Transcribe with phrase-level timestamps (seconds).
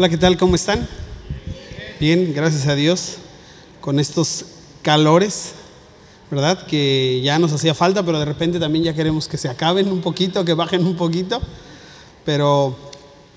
[0.00, 0.38] Hola, ¿qué tal?
[0.38, 0.88] ¿Cómo están?
[2.00, 3.16] Bien, gracias a Dios,
[3.82, 4.46] con estos
[4.80, 5.50] calores,
[6.30, 6.66] ¿verdad?
[6.66, 10.00] Que ya nos hacía falta, pero de repente también ya queremos que se acaben un
[10.00, 11.42] poquito, que bajen un poquito.
[12.24, 12.78] Pero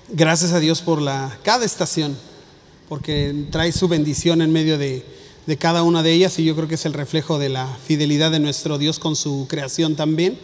[0.08, 2.16] gracias a Dios por la, cada estación,
[2.88, 5.04] porque trae su bendición en medio de,
[5.44, 8.30] de cada una de ellas y yo creo que es el reflejo de la fidelidad
[8.30, 10.38] de nuestro Dios con su creación también.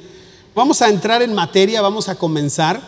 [0.54, 2.82] Vamos a entrar en materia, vamos a comenzar.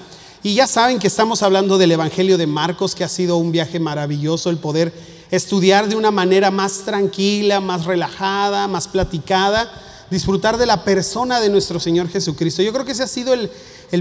[0.45, 3.79] Y ya saben que estamos hablando del Evangelio de Marcos, que ha sido un viaje
[3.79, 4.93] maravilloso el poder
[5.31, 9.71] estudiar de una manera más tranquila, más relajada, más platicada,
[10.11, 12.61] disfrutar de la persona de nuestro Señor Jesucristo.
[12.61, 13.51] Yo creo que ese ha sido el,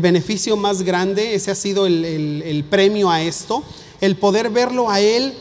[0.02, 2.04] beneficio más grande, ese ha sido el,
[2.44, 3.64] el premio a esto,
[4.00, 5.36] el poder verlo a Él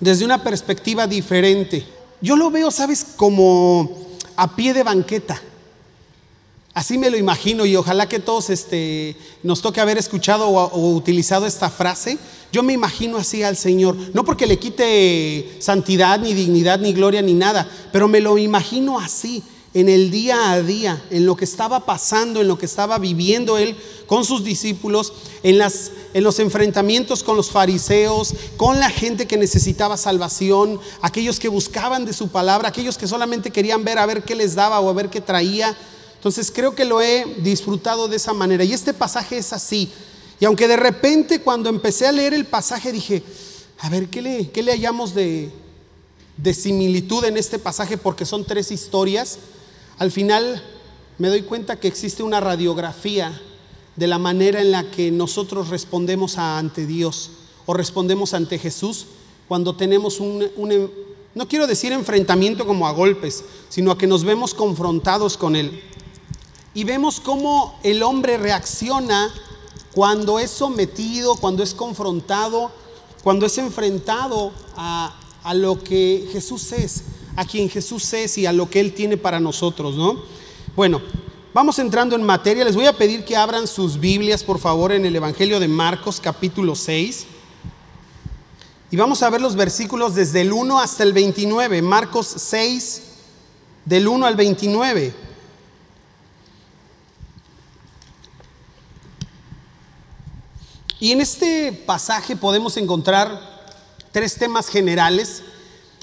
[0.00, 1.84] desde una perspectiva diferente.
[2.22, 5.42] Yo lo veo, sabes, como a pie de banqueta.
[6.78, 11.44] Así me lo imagino y ojalá que todos este, nos toque haber escuchado o, utilizado
[11.44, 12.18] esta frase.
[12.52, 17.20] Yo me imagino así al Señor, no porque le quite santidad, ni dignidad, ni gloria,
[17.20, 19.42] ni nada, pero me lo imagino así,
[19.74, 23.58] en el día a día, en lo que estaba pasando, en lo que estaba viviendo
[23.58, 23.74] Él
[24.06, 30.78] con sus discípulos, en, los enfrentamientos con los fariseos, con la gente que necesitaba salvación,
[31.02, 34.54] aquellos que buscaban de su palabra, aquellos que solamente querían ver a ver qué les
[34.54, 35.76] daba o a ver qué traía
[36.18, 38.64] entonces creo que lo he disfrutado de esa manera.
[38.64, 39.88] Y este pasaje es así.
[40.40, 43.22] Y aunque de repente cuando empecé a leer el pasaje dije,
[43.78, 45.52] a ver, ¿qué le, qué le hallamos de,
[46.36, 47.96] de similitud en este pasaje?
[47.96, 49.38] Porque son tres historias.
[49.98, 50.60] Al final
[51.18, 53.40] me doy cuenta que existe una radiografía
[53.94, 57.30] de la manera en la que nosotros respondemos ante Dios
[57.64, 59.06] o respondemos ante Jesús
[59.46, 60.90] cuando tenemos un, un,
[61.36, 65.80] no quiero decir enfrentamiento como a golpes, sino a que nos vemos confrontados con Él
[66.78, 69.34] y vemos cómo el hombre reacciona
[69.92, 72.70] cuando es sometido, cuando es confrontado,
[73.24, 75.12] cuando es enfrentado a,
[75.54, 77.02] lo que Jesús es,
[77.34, 80.22] a quien Jesús es y a lo que Él tiene para nosotros, ¿no?
[80.76, 81.02] Bueno,
[81.52, 82.64] vamos entrando en materia.
[82.64, 86.20] Les voy a pedir que abran sus Biblias, por favor, en el Evangelio de Marcos,
[86.20, 87.26] capítulo 6.
[88.92, 91.82] Y vamos a ver los versículos desde el 1 hasta el 29.
[91.82, 93.02] Marcos 6,
[93.84, 95.27] del 1 al 29.
[101.00, 103.40] Y en este pasaje podemos encontrar
[104.10, 105.42] tres temas generales.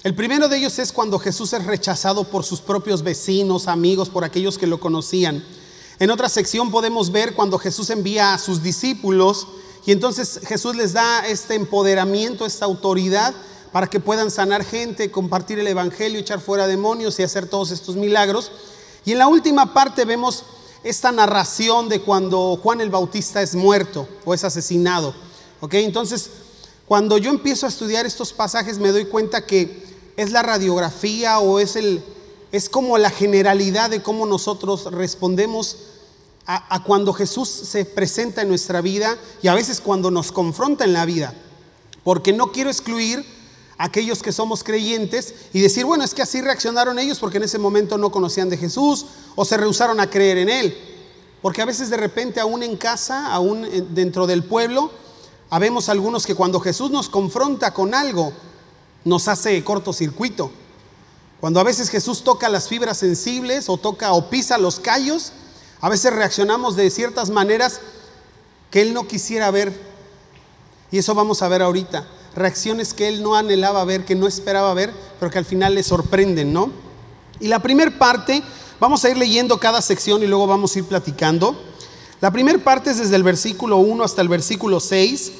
[0.04, 4.24] El primero de ellos es cuando Jesús es rechazado por sus propios vecinos, amigos, por
[4.24, 5.44] aquellos que lo conocían.
[6.00, 9.48] En otra sección podemos ver cuando Jesús envía a sus discípulos
[9.86, 13.34] y entonces Jesús les da este empoderamiento, esta autoridad
[13.74, 17.98] para que puedan sanar gente, compartir el Evangelio, echar fuera demonios y hacer todos estos
[17.98, 18.50] milagros.
[19.04, 20.46] Y en la última parte vemos
[20.86, 25.16] esta narración de cuando Juan el Bautista es muerto o es asesinado.
[25.60, 25.74] ¿Ok?
[25.74, 26.30] Entonces,
[26.86, 29.84] cuando yo empiezo a estudiar estos pasajes me doy cuenta que
[30.16, 32.04] es la radiografía o es, el,
[32.52, 35.78] es como la generalidad de cómo nosotros respondemos
[36.46, 40.84] a, a cuando Jesús se presenta en nuestra vida y a veces cuando nos confronta
[40.84, 41.34] en la vida.
[42.04, 43.26] Porque no quiero excluir
[43.78, 47.58] aquellos que somos creyentes y decir, bueno, es que así reaccionaron ellos porque en ese
[47.58, 49.06] momento no conocían de Jesús
[49.36, 50.78] o se rehusaron a creer en Él.
[51.42, 54.92] Porque a veces de repente, aún en casa, aún dentro del pueblo,
[55.50, 58.34] habemos algunos que cuando Jesús nos confronta con algo,
[59.04, 60.52] nos hace cortocircuito.
[61.40, 65.34] Cuando a veces Jesús toca las fibras sensibles o toca o pisa los callos,
[65.82, 67.82] a veces reaccionamos de ciertas maneras
[68.72, 69.72] que Él no quisiera ver.
[70.92, 72.08] Y eso vamos a ver ahorita.
[72.36, 75.84] Reacciones que Él no anhelaba ver, que no esperaba ver, pero que al final le
[75.84, 76.70] sorprenden, ¿no?
[77.40, 78.44] Y la primera parte
[78.80, 81.56] Vamos a ir leyendo cada sección y luego vamos a ir platicando.
[82.20, 85.32] La primera parte es desde el versículo 1 hasta el versículo 6,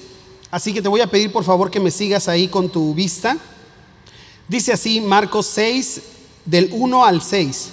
[0.52, 3.38] así que te voy a pedir por favor que me sigas ahí con tu vista.
[4.48, 6.02] Dice así Marcos 6,
[6.46, 7.70] del 1 al 6.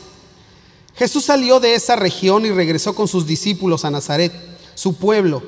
[0.96, 4.32] Jesús salió de esa región y regresó con sus discípulos a Nazaret,
[4.74, 5.44] su pueblo.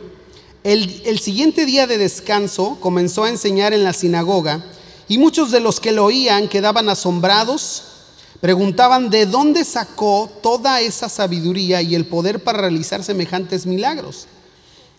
[0.65, 4.65] El, siguiente día de descanso comenzó a enseñar en la sinagoga
[5.07, 7.85] y muchos de los que lo oían quedaban asombrados
[8.45, 14.27] Preguntaban de dónde sacó toda esa sabiduría y el poder para realizar semejantes milagros.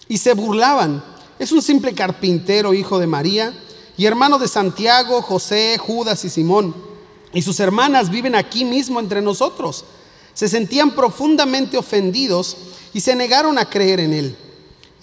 [0.08, 1.04] Y se burlaban.
[1.38, 3.54] Es un simple carpintero, hijo de María,
[3.98, 6.76] y hermano de Santiago, José, Judas y Simón.
[7.34, 9.86] Y sus hermanas viven aquí mismo entre nosotros.
[10.34, 12.58] Se sentían profundamente ofendidos
[12.96, 14.36] y se negaron a creer en él.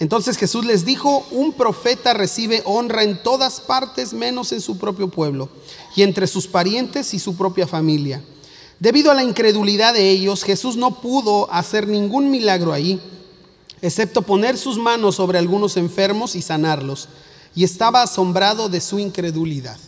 [0.03, 5.07] Entonces Jesús les dijo, un profeta recibe honra en todas partes menos en su propio
[5.07, 5.49] pueblo
[5.95, 8.21] y entre sus parientes y su propia familia.
[8.81, 13.01] Debido a la incredulidad de ellos, Jesús no pudo hacer ningún milagro ahí,
[13.81, 17.09] excepto poner sus manos sobre algunos enfermos y sanarlos.
[17.55, 19.79] y estaba asombrado de su incredulidad.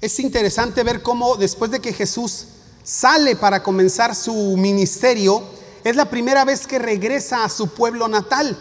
[0.00, 2.46] Es interesante ver cómo después de que Jesús
[2.82, 8.58] sale para comenzar su ministerio, es la primera vez que regresa a su pueblo natal.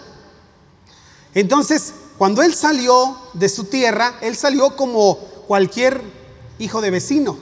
[1.33, 5.17] Entonces, cuando él salió de su tierra, él salió como
[5.47, 6.01] cualquier
[6.59, 7.37] hijo de vecino.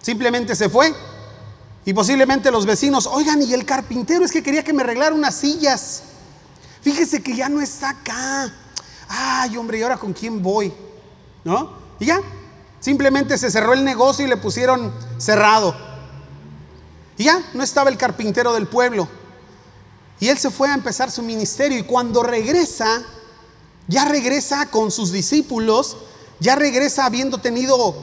[0.00, 0.94] Simplemente se fue.
[1.84, 5.34] Y posiblemente los vecinos, oigan, y el carpintero es que quería que me arreglara unas
[5.34, 6.02] sillas.
[6.82, 8.52] Fíjese que ya no está acá.
[9.08, 10.72] Ay, hombre, ¿y ahora con quién voy?
[11.44, 11.72] ¿No?
[11.98, 12.20] Y ya,
[12.78, 15.87] simplemente se cerró el negocio y le pusieron cerrado.
[17.18, 19.08] Y ya, no estaba el carpintero del pueblo.
[20.20, 23.02] Y él se fue a empezar su ministerio y cuando regresa,
[23.88, 25.96] ya regresa con sus discípulos,
[26.40, 27.94] ya regresa habiendo tenido,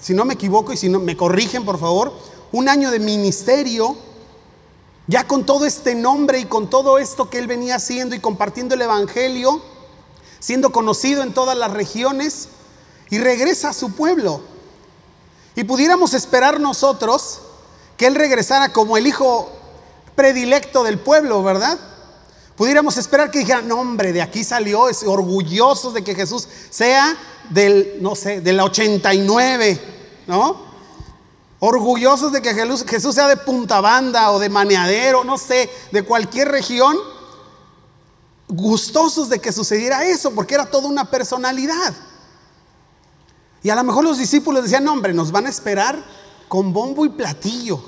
[0.00, 2.12] si no me equivoco y si no me corrigen por favor,
[2.52, 3.96] un año de ministerio,
[5.08, 8.74] ya con todo este nombre y con todo esto que él venía haciendo y compartiendo
[8.76, 9.60] el Evangelio,
[10.38, 12.48] siendo conocido en todas las regiones,
[13.10, 14.40] y regresa a su pueblo.
[15.54, 17.40] Y pudiéramos esperar nosotros
[17.96, 19.50] que él regresara como el hijo
[20.14, 21.78] predilecto del pueblo, ¿verdad?
[22.56, 27.16] Pudiéramos esperar que dijeran, no hombre, de aquí salió, es orgullosos de que Jesús sea
[27.50, 29.80] del, no sé, del 89,
[30.26, 30.72] ¿no?
[31.60, 36.48] Orgullosos de que Jesús sea de Punta Banda o de Maneadero, no sé, de cualquier
[36.48, 36.96] región.
[38.48, 41.94] Gustosos de que sucediera eso, porque era toda una personalidad.
[43.62, 46.04] Y a lo mejor los discípulos decían, no, hombre, nos van a esperar
[46.52, 47.82] con bombo y platillo,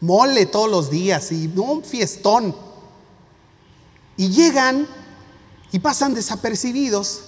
[0.00, 2.54] mole todos los días y un fiestón.
[4.16, 4.86] Y llegan
[5.72, 7.22] y pasan desapercibidos.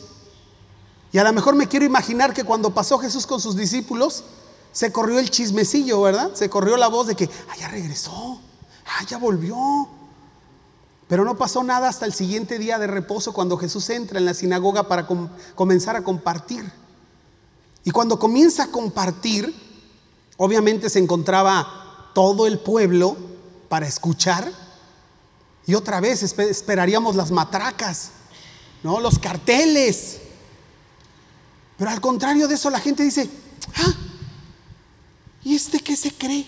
[1.11, 4.23] Y a lo mejor me quiero imaginar que cuando pasó Jesús con sus discípulos,
[4.71, 6.31] se corrió el chismecillo, ¿verdad?
[6.35, 8.41] Se corrió la voz de que, ah, ya regresó,
[8.87, 9.89] ah, ya volvió.
[11.09, 14.33] Pero no pasó nada hasta el siguiente día de reposo cuando Jesús entra en la
[14.33, 15.09] sinagoga para
[15.57, 16.71] comenzar a compartir.
[17.83, 19.67] Y cuando comienza a compartir,
[20.39, 23.17] obviamente se encontraba todo el pueblo
[23.69, 24.51] para escuchar
[25.67, 28.13] y otra vez esperaríamos las matracas,
[28.83, 29.01] ¿no?
[29.01, 30.21] Los carteles.
[31.77, 33.29] Pero al contrario de eso, la gente dice,
[33.77, 33.95] ah,
[35.45, 36.47] ¿y este qué se cree?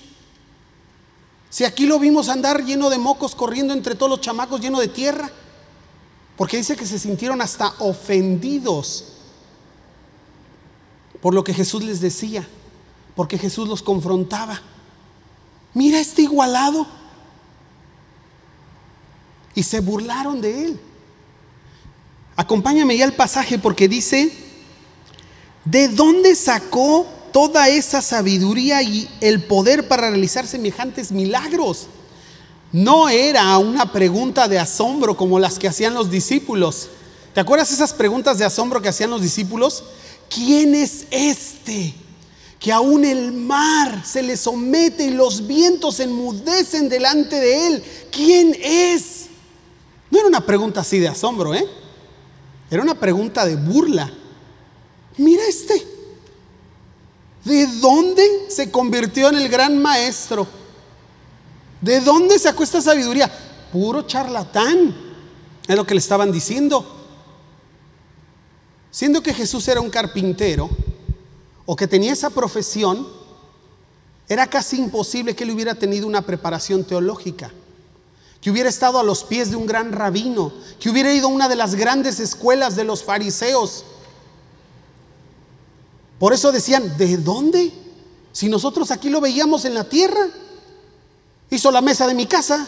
[1.50, 4.88] Si aquí lo vimos andar lleno de mocos, corriendo entre todos los chamacos, lleno de
[4.88, 5.30] tierra.
[6.36, 9.04] Porque dice que se sintieron hasta ofendidos
[11.20, 12.48] por lo que Jesús les decía,
[13.20, 14.62] porque Jesús los confrontaba.
[15.74, 16.86] Mira este igualado
[19.54, 20.80] y se burlaron de él.
[22.34, 24.32] Acompáñame ya al pasaje porque dice,
[25.66, 31.88] ¿de dónde sacó toda esa sabiduría y el poder para realizar semejantes milagros?
[32.72, 36.88] No era una pregunta de asombro como las que hacían los discípulos.
[37.34, 39.84] ¿Te acuerdas esas preguntas de asombro que hacían los discípulos?
[40.30, 41.94] ¿Quién es este?
[42.60, 47.84] Que aún el mar se le somete y los vientos enmudecen delante de él.
[48.12, 49.26] ¿Quién es?
[50.10, 51.66] No era una pregunta así de asombro, ¿eh?
[52.70, 54.12] Era una pregunta de burla.
[55.16, 55.82] Mira este.
[57.44, 60.46] ¿De dónde se convirtió en el gran maestro?
[61.80, 63.30] ¿De dónde sacó esta sabiduría?
[63.72, 64.94] Puro charlatán.
[65.66, 66.84] Es lo que le estaban diciendo.
[68.90, 70.68] Siendo que Jesús era un carpintero
[71.72, 73.06] o que tenía esa profesión,
[74.28, 77.52] era casi imposible que él hubiera tenido una preparación teológica
[78.40, 81.48] que hubiera estado a los pies de un gran rabino, que hubiera ido a una
[81.48, 83.84] de las grandes escuelas de los fariseos.
[86.18, 87.72] Por eso decían, ¿de dónde?
[88.32, 90.26] Si nosotros aquí lo veíamos en la tierra,
[91.50, 92.66] hizo la mesa de mi casa,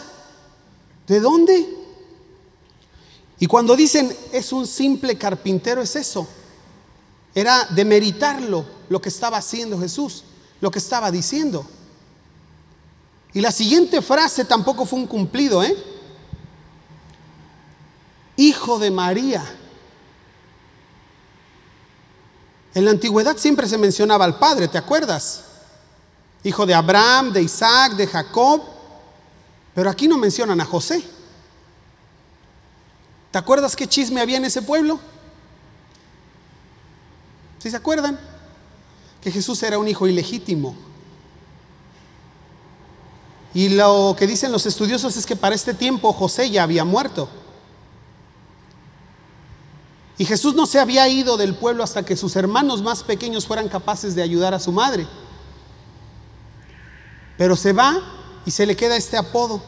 [1.07, 1.67] ¿de dónde?
[3.37, 6.25] Y cuando dicen es un simple carpintero, es eso.
[7.35, 10.23] Era demeritarlo lo que estaba haciendo Jesús,
[10.61, 11.65] lo que estaba diciendo.
[13.33, 15.75] Y la siguiente frase tampoco fue un cumplido, ¿eh?
[18.35, 19.43] Hijo de María.
[22.75, 25.43] En la antigüedad siempre se mencionaba al Padre, ¿te acuerdas?
[26.43, 28.61] Hijo de Abraham, de Isaac, de Jacob.
[29.73, 31.03] Pero aquí no mencionan a José.
[33.31, 34.99] ¿Te acuerdas qué chisme había en ese pueblo?
[37.57, 38.19] ¿Sí se acuerdan?
[39.23, 40.75] Que Jesús era un hijo ilegítimo.
[43.53, 47.29] Y lo que dicen los estudiosos es que para este tiempo José ya había muerto.
[50.17, 53.69] Y Jesús no se había ido del pueblo hasta que sus hermanos más pequeños fueran
[53.69, 55.07] capaces de ayudar a su madre.
[57.37, 57.99] Pero se va
[58.45, 59.61] y se le queda este apodo.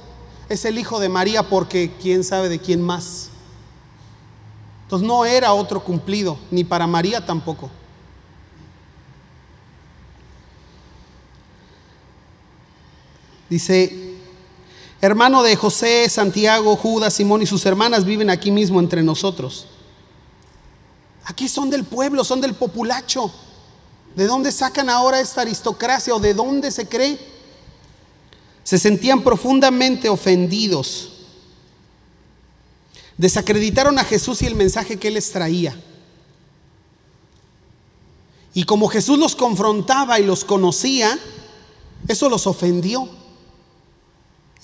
[0.50, 3.30] Es el hijo de María porque quién sabe de quién más.
[4.84, 7.72] Entonces no era otro cumplido, ni para María tampoco.
[13.50, 14.16] Dice,
[15.02, 19.68] hermano de José, Santiago, Judas, Simón y sus hermanas viven aquí mismo entre nosotros.
[21.26, 23.32] Aquí son del pueblo, son del populacho.
[24.16, 27.20] ¿De dónde sacan ahora esta aristocracia o de dónde se cree?
[28.64, 31.12] Se sentían profundamente ofendidos.
[33.18, 35.76] Desacreditaron a Jesús y el mensaje que él les traía.
[38.54, 41.20] Y como Jesús los confrontaba y los conocía,
[42.08, 43.10] eso los ofendió.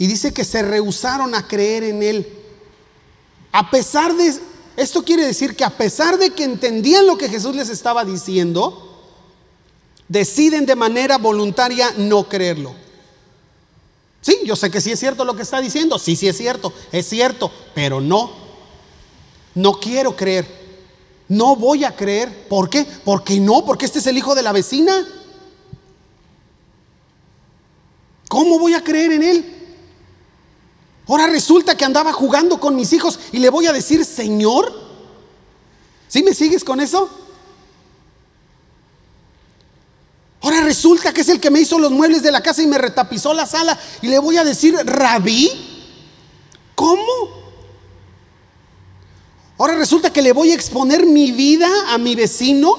[0.01, 2.27] Y dice que se rehusaron a creer en él.
[3.51, 4.33] A pesar de,
[4.75, 8.99] esto quiere decir que a pesar de que entendían lo que Jesús les estaba diciendo,
[10.07, 12.73] deciden de manera voluntaria no creerlo.
[14.21, 16.73] Sí, yo sé que sí es cierto lo que está diciendo, sí, sí es cierto,
[16.91, 18.31] es cierto, pero no,
[19.53, 20.47] no quiero creer,
[21.27, 22.47] no voy a creer.
[22.47, 22.87] ¿Por qué?
[23.05, 25.07] Porque no, porque este es el hijo de la vecina.
[28.27, 29.60] ¿Cómo voy a creer en él?
[31.07, 34.73] Ahora resulta que andaba jugando con mis hijos y le voy a decir, Señor,
[36.07, 37.09] ¿sí me sigues con eso?
[40.41, 42.77] Ahora resulta que es el que me hizo los muebles de la casa y me
[42.77, 45.51] retapizó la sala y le voy a decir, rabí,
[46.73, 47.41] ¿cómo?
[49.57, 52.75] Ahora resulta que le voy a exponer mi vida a mi vecino.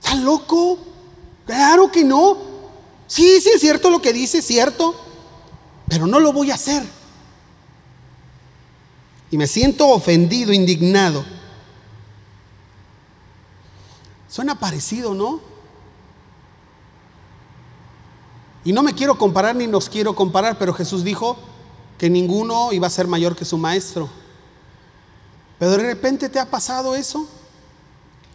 [0.00, 0.78] ¿Está loco?
[1.46, 2.38] Claro que no.
[3.08, 4.94] Sí, sí es cierto lo que dice, cierto,
[5.94, 6.82] pero no lo voy a hacer.
[9.30, 11.24] Y me siento ofendido, indignado.
[14.28, 15.40] Suena parecido, ¿no?
[18.64, 21.36] Y no me quiero comparar ni nos quiero comparar, pero Jesús dijo
[21.96, 24.08] que ninguno iba a ser mayor que su maestro.
[25.60, 27.28] Pero de repente te ha pasado eso,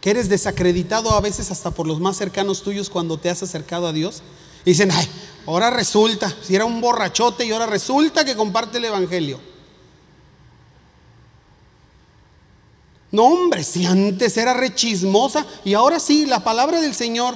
[0.00, 3.86] que eres desacreditado a veces hasta por los más cercanos tuyos cuando te has acercado
[3.86, 4.22] a Dios.
[4.64, 5.06] Y dicen, ay,
[5.50, 9.40] ahora resulta, si era un borrachote y ahora resulta que comparte el Evangelio.
[13.12, 17.34] No, hombre, si antes era rechismosa y ahora sí, la palabra del Señor.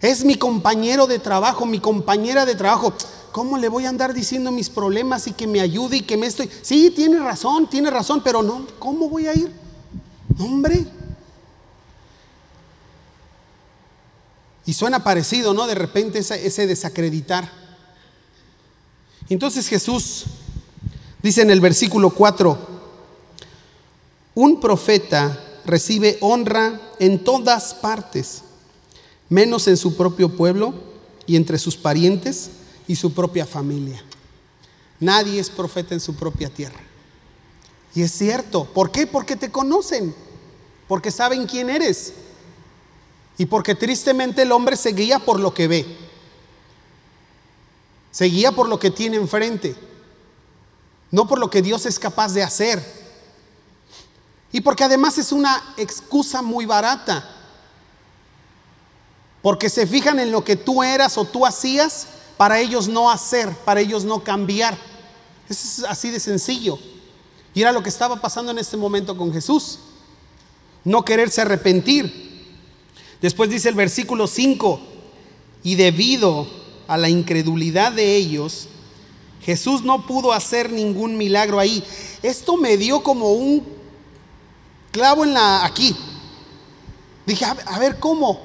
[0.00, 2.94] Es mi compañero de trabajo, mi compañera de trabajo.
[3.30, 6.26] ¿Cómo le voy a andar diciendo mis problemas y que me ayude y que me
[6.26, 6.50] estoy...
[6.62, 9.52] Sí, tiene razón, tiene razón, pero no, ¿cómo voy a ir?
[10.38, 10.86] Hombre.
[14.72, 15.66] Y suena parecido, ¿no?
[15.66, 17.46] De repente ese, desacreditar.
[19.28, 20.24] Entonces Jesús
[21.22, 22.58] Dice en el versículo 4,
[24.34, 28.42] un profeta recibe honra en todas partes,
[29.28, 30.72] menos en su propio pueblo
[31.26, 32.50] y entre sus parientes
[32.88, 34.02] y su propia familia.
[35.00, 36.80] Nadie es profeta en su propia tierra.
[37.94, 38.64] Y es cierto.
[38.64, 39.06] ¿Por qué?
[39.06, 40.14] Porque te conocen,
[40.88, 42.14] porque saben quién eres
[43.38, 45.96] y porque tristemente el hombre se guía por lo que ve,
[48.10, 49.76] se guía por lo que tiene enfrente
[51.12, 52.82] no por lo que Dios es capaz de hacer.
[54.50, 57.28] Y porque además es una excusa muy barata.
[59.42, 62.06] Porque se fijan en lo que tú eras o tú hacías
[62.38, 64.76] para ellos no hacer, para ellos no cambiar.
[65.50, 66.78] Es así de sencillo.
[67.52, 69.80] Y era lo que estaba pasando en este momento con Jesús.
[70.82, 72.31] No quererse arrepentir.
[73.22, 74.80] Después dice el versículo 5,
[75.62, 76.46] y debido
[76.88, 78.68] a la incredulidad de ellos,
[79.42, 81.82] Jesús no pudo hacer ningún milagro ahí.
[82.22, 83.64] Esto me dio como un
[84.90, 85.96] clavo en la aquí.
[87.24, 88.40] Dije, a ver, ¿cómo?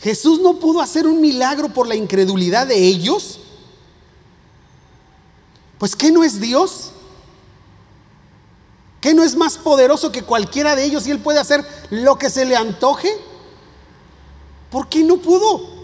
[0.00, 3.40] Jesús no pudo hacer un milagro por la incredulidad de ellos.
[5.78, 6.92] Pues ¿qué no es Dios?
[9.00, 12.30] ¿Qué no es más poderoso que cualquiera de ellos y Él puede hacer lo que
[12.30, 13.08] se le antoje?
[14.70, 15.78] ¿Por qué no pudo?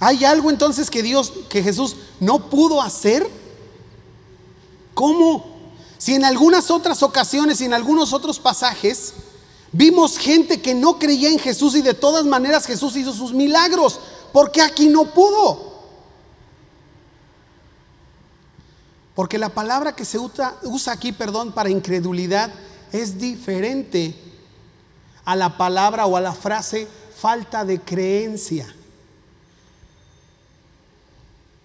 [0.00, 3.28] ¿Hay algo entonces que Dios, que Jesús no pudo hacer?
[4.94, 5.58] ¿Cómo?
[5.96, 9.14] Si en algunas otras ocasiones y en algunos otros pasajes
[9.72, 13.98] vimos gente que no creía en Jesús y de todas maneras Jesús hizo sus milagros,
[14.32, 15.67] ¿por qué aquí no pudo?
[19.18, 20.54] Porque la palabra que se usa,
[20.92, 22.52] aquí, perdón, para incredulidad
[22.92, 24.14] es diferente
[25.24, 28.72] a la palabra o a la frase falta de creencia.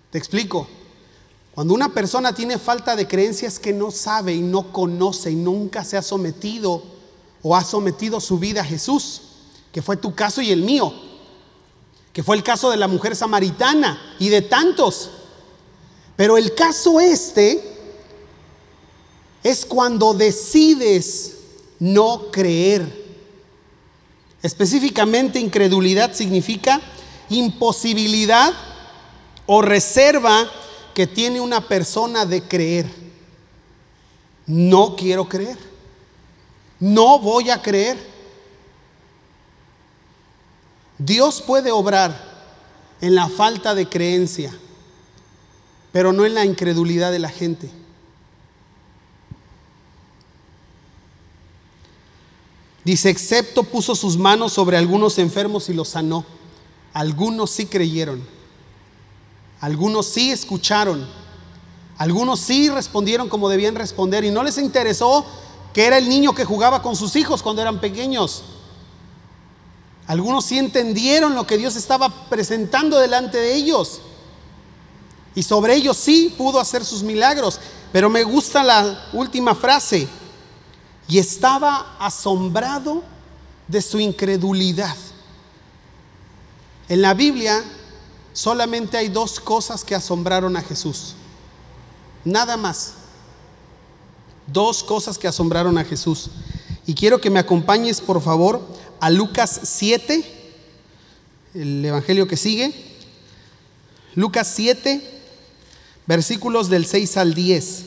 [0.09, 0.67] Te explico.
[1.53, 5.83] Cuando una persona tiene falta de creencias que no sabe y no conoce y nunca
[5.83, 6.81] se ha sometido
[7.43, 9.21] o ha sometido su vida a Jesús,
[9.71, 10.91] que fue tu caso y el mío,
[12.13, 15.11] que fue el caso de la mujer samaritana y de tantos.
[16.15, 17.61] Pero el caso este
[19.43, 21.37] es cuando decides
[21.79, 23.03] no creer.
[24.41, 26.81] Específicamente, incredulidad significa
[27.29, 28.53] imposibilidad
[29.45, 30.49] o reserva
[30.93, 32.85] que tiene una persona de creer.
[34.45, 35.57] No quiero creer.
[36.79, 37.97] No voy a creer.
[40.97, 42.33] Dios puede obrar
[43.01, 44.53] en la falta de creencia,
[45.93, 47.69] pero no en la incredulidad de la gente.
[52.83, 56.25] Dice, excepto puso sus manos sobre algunos enfermos y los sanó.
[56.93, 58.21] Algunos sí creyeron.
[59.61, 61.07] Algunos sí escucharon.
[61.97, 65.25] Algunos sí respondieron como debían responder y no les interesó
[65.73, 68.43] que era el niño que jugaba con sus hijos cuando eran pequeños.
[70.07, 74.01] Algunos sí entendieron lo que Dios estaba presentando delante de ellos.
[75.35, 77.59] Y sobre ellos sí pudo hacer sus milagros.
[77.91, 80.07] Pero me gusta la última frase.
[81.07, 83.03] Y estaba asombrado
[83.67, 84.95] de su incredulidad.
[86.89, 87.63] En la Biblia
[88.33, 91.15] solamente hay dos cosas que asombraron a Jesús.
[92.25, 92.93] Nada más.
[94.47, 96.29] Dos cosas que asombraron a Jesús.
[96.85, 98.61] Y quiero que me acompañes, por favor,
[98.99, 100.23] a Lucas 7,
[101.53, 102.73] el Evangelio que sigue.
[104.15, 105.12] Lucas 7,
[106.05, 107.85] versículos del 6 al 10.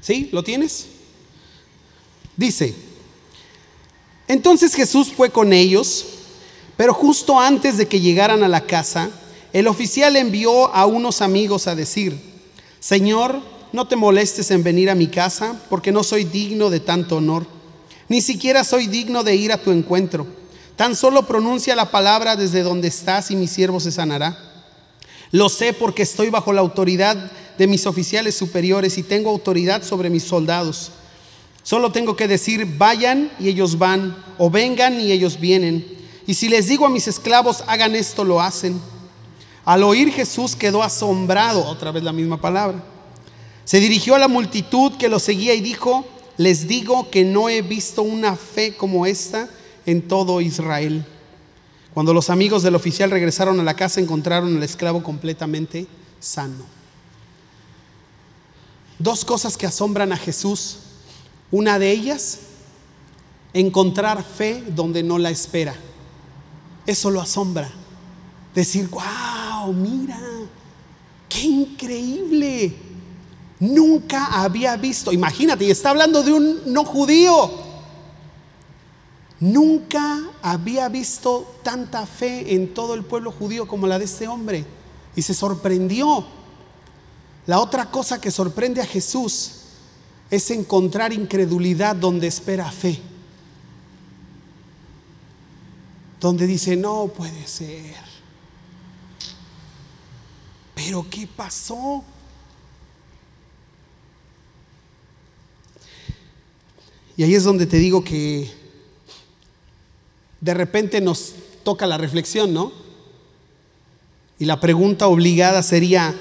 [0.00, 0.28] ¿Sí?
[0.32, 0.86] ¿Lo tienes?
[2.36, 2.74] Dice,
[4.26, 6.06] entonces Jesús fue con ellos,
[6.76, 9.10] pero justo antes de que llegaran a la casa,
[9.52, 12.18] el oficial envió a unos amigos a decir,
[12.80, 13.40] Señor,
[13.72, 17.46] no te molestes en venir a mi casa, porque no soy digno de tanto honor,
[18.08, 20.26] ni siquiera soy digno de ir a tu encuentro.
[20.76, 24.38] Tan solo pronuncia la palabra desde donde estás y mi siervo se sanará.
[25.30, 30.10] Lo sé porque estoy bajo la autoridad de mis oficiales superiores y tengo autoridad sobre
[30.10, 30.92] mis soldados.
[31.62, 35.86] Solo tengo que decir, vayan y ellos van, o vengan y ellos vienen.
[36.26, 38.80] Y si les digo a mis esclavos, hagan esto, lo hacen.
[39.64, 42.82] Al oír Jesús quedó asombrado, otra vez la misma palabra.
[43.64, 46.04] Se dirigió a la multitud que lo seguía y dijo,
[46.36, 49.48] les digo que no he visto una fe como esta
[49.86, 51.04] en todo Israel.
[51.94, 55.86] Cuando los amigos del oficial regresaron a la casa encontraron al esclavo completamente
[56.20, 56.64] sano.
[58.98, 60.78] Dos cosas que asombran a Jesús.
[61.50, 62.38] Una de ellas,
[63.52, 65.74] encontrar fe donde no la espera.
[66.86, 67.70] Eso lo asombra.
[68.54, 70.18] Decir, wow, mira,
[71.28, 72.74] qué increíble.
[73.60, 77.71] Nunca había visto, imagínate, y está hablando de un no judío.
[79.42, 84.64] Nunca había visto tanta fe en todo el pueblo judío como la de este hombre.
[85.16, 86.24] Y se sorprendió.
[87.46, 89.54] La otra cosa que sorprende a Jesús
[90.30, 93.00] es encontrar incredulidad donde espera fe.
[96.20, 97.96] Donde dice, no puede ser.
[100.76, 102.04] Pero ¿qué pasó?
[107.16, 108.61] Y ahí es donde te digo que
[110.42, 112.72] de repente nos toca la reflexión, ¿no?
[114.38, 116.14] Y la pregunta obligada sería,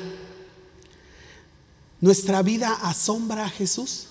[2.02, 4.08] ¿Nuestra vida asombra a Jesús?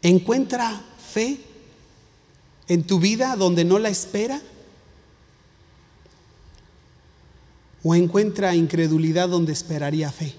[0.00, 0.80] ¿Encuentra
[1.12, 1.40] fe
[2.68, 4.40] en tu vida donde no la espera?
[7.82, 10.36] ¿O encuentra incredulidad donde esperaría fe?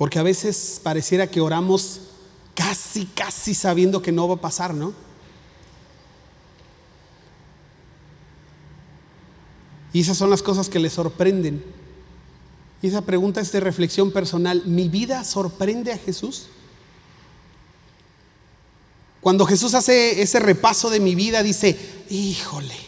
[0.00, 2.00] Porque a veces pareciera que oramos
[2.54, 4.94] casi, casi sabiendo que no va a pasar, ¿no?
[9.92, 11.62] Y esas son las cosas que le sorprenden.
[12.80, 14.62] Y esa pregunta es de reflexión personal.
[14.64, 16.46] ¿Mi vida sorprende a Jesús?
[19.20, 22.78] Cuando Jesús hace ese repaso de mi vida, dice, híjole,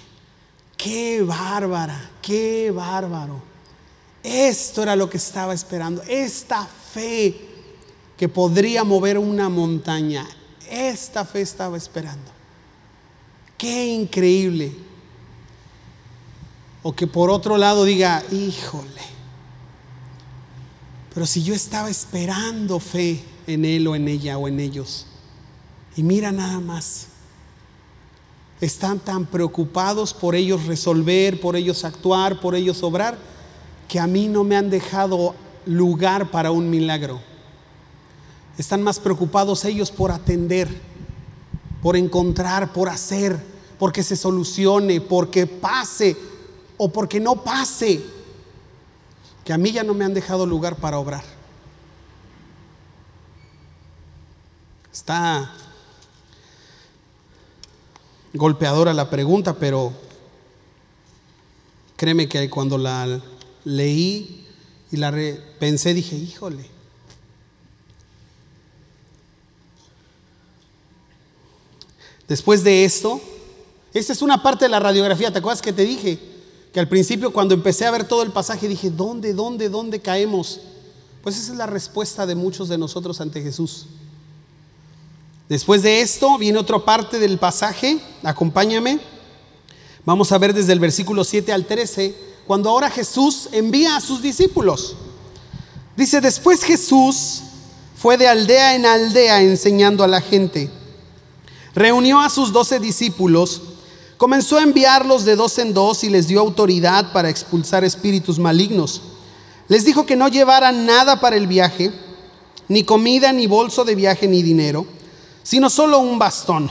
[0.79, 3.43] qué bárbara, qué bárbaro.
[4.23, 6.03] Esto era lo que estaba esperando.
[6.09, 7.35] Esta fe
[8.17, 10.27] que podría mover una montaña.
[10.71, 12.31] Esta fe estaba esperando.
[13.59, 14.73] Qué increíble.
[16.83, 19.03] O que por otro lado diga, híjole,
[21.15, 25.07] pero si yo estaba esperando fe en él o en ella o en ellos,
[25.97, 27.09] y mira nada más,
[28.61, 33.19] están tan preocupados por ellos resolver, por ellos actuar, por ellos obrar,
[33.89, 35.35] que a mí no me han dejado
[35.67, 37.21] lugar para un milagro.
[38.59, 40.69] Están más preocupados ellos por atender,
[41.83, 43.39] por encontrar, por hacer,
[43.79, 46.17] porque se solucione, porque pase
[46.77, 48.03] o porque no pase,
[49.45, 51.25] que a mí ya no me han dejado lugar para obrar.
[54.93, 55.53] Está
[58.35, 59.93] golpeadora la pregunta, pero
[61.97, 63.21] créeme que cuando la
[63.65, 64.42] leí
[64.93, 65.11] y la
[65.59, 66.67] pensé, dije, híjole.
[72.29, 73.21] Después de esto,
[73.95, 76.19] esta es una parte de la radiografía, ¿te acuerdas que te dije?
[76.75, 80.61] Que al principio cuando empecé a ver todo el pasaje dije, ¿dónde, dónde, dónde caemos?
[81.23, 83.87] Pues esa es la respuesta de muchos de nosotros ante Jesús.
[85.49, 89.01] Después de esto viene otra parte del pasaje, acompáñame.
[90.05, 94.21] Vamos a ver desde el versículo 7 al 13, cuando ahora Jesús envía a sus
[94.21, 94.95] discípulos.
[95.97, 97.41] Dice, después Jesús
[97.97, 100.71] fue de aldea en aldea enseñando a la gente.
[101.75, 103.63] Reunió a sus doce discípulos,
[104.19, 109.01] comenzó a enviarlos de dos en dos y les dio autoridad para expulsar espíritus malignos.
[109.69, 111.91] Les dijo que no llevaran nada para el viaje,
[112.69, 114.85] ni comida, ni bolso de viaje, ni dinero
[115.43, 116.71] sino solo un bastón.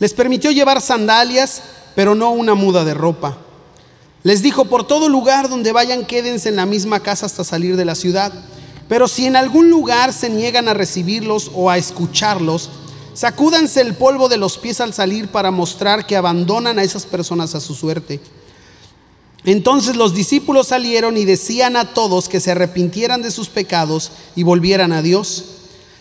[0.00, 1.62] Les permitió llevar sandalias,
[1.94, 3.43] pero no una muda de ropa.
[4.24, 7.84] Les dijo, por todo lugar donde vayan, quédense en la misma casa hasta salir de
[7.84, 8.32] la ciudad.
[8.88, 12.70] Pero si en algún lugar se niegan a recibirlos o a escucharlos,
[13.12, 17.54] sacúdanse el polvo de los pies al salir para mostrar que abandonan a esas personas
[17.54, 18.18] a su suerte.
[19.44, 24.42] Entonces los discípulos salieron y decían a todos que se arrepintieran de sus pecados y
[24.42, 25.44] volvieran a Dios.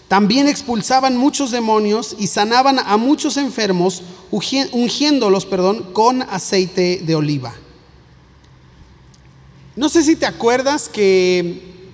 [0.08, 7.54] También expulsaban muchos demonios y sanaban a muchos enfermos, ungiéndolos, perdón, con aceite de oliva.
[9.76, 11.90] No sé si te acuerdas que,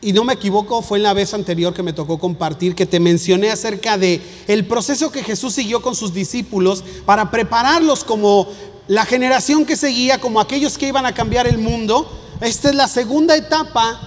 [0.00, 3.00] y no me equivoco, fue en la vez anterior que me tocó compartir, que te
[3.00, 8.46] mencioné acerca de el proceso que Jesús siguió con sus discípulos para prepararlos como
[8.86, 12.08] la generación que seguía, como aquellos que iban a cambiar el mundo.
[12.40, 14.00] Esta es la segunda etapa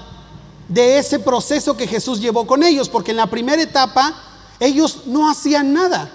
[0.69, 4.15] de ese proceso que Jesús llevó con ellos, porque en la primera etapa
[4.61, 6.09] ellos no hacían nada.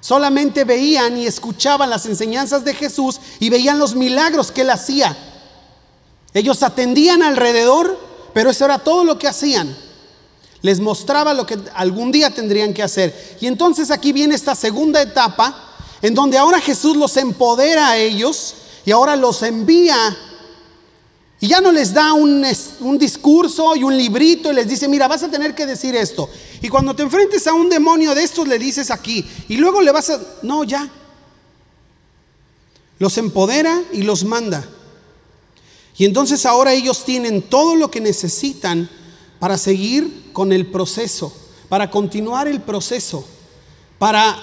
[0.00, 5.16] Solamente veían y escuchaban las enseñanzas de Jesús y veían los milagros que él hacía.
[6.34, 7.98] Ellos atendían alrededor,
[8.32, 9.76] pero eso era todo lo que hacían.
[10.62, 13.38] Les mostraba lo que algún día tendrían que hacer.
[13.40, 15.54] Y entonces aquí viene esta segunda etapa,
[16.02, 20.16] en donde ahora Jesús los empodera a ellos y ahora los envía
[21.42, 22.44] y ya no les da un,
[22.80, 26.28] un, discurso y un librito y les dice, mira, vas a tener que decir esto.
[26.60, 29.26] Y cuando te enfrentes a un demonio de estos, le dices aquí.
[29.48, 30.20] Y luego le vas a...
[30.42, 30.86] No, ya.
[32.98, 34.68] Los empodera y los manda.
[35.96, 38.88] Y entonces ahora ellos tienen todo lo que necesitan
[39.38, 41.32] para seguir con el proceso,
[41.68, 43.26] para continuar el proceso,
[43.98, 44.38] para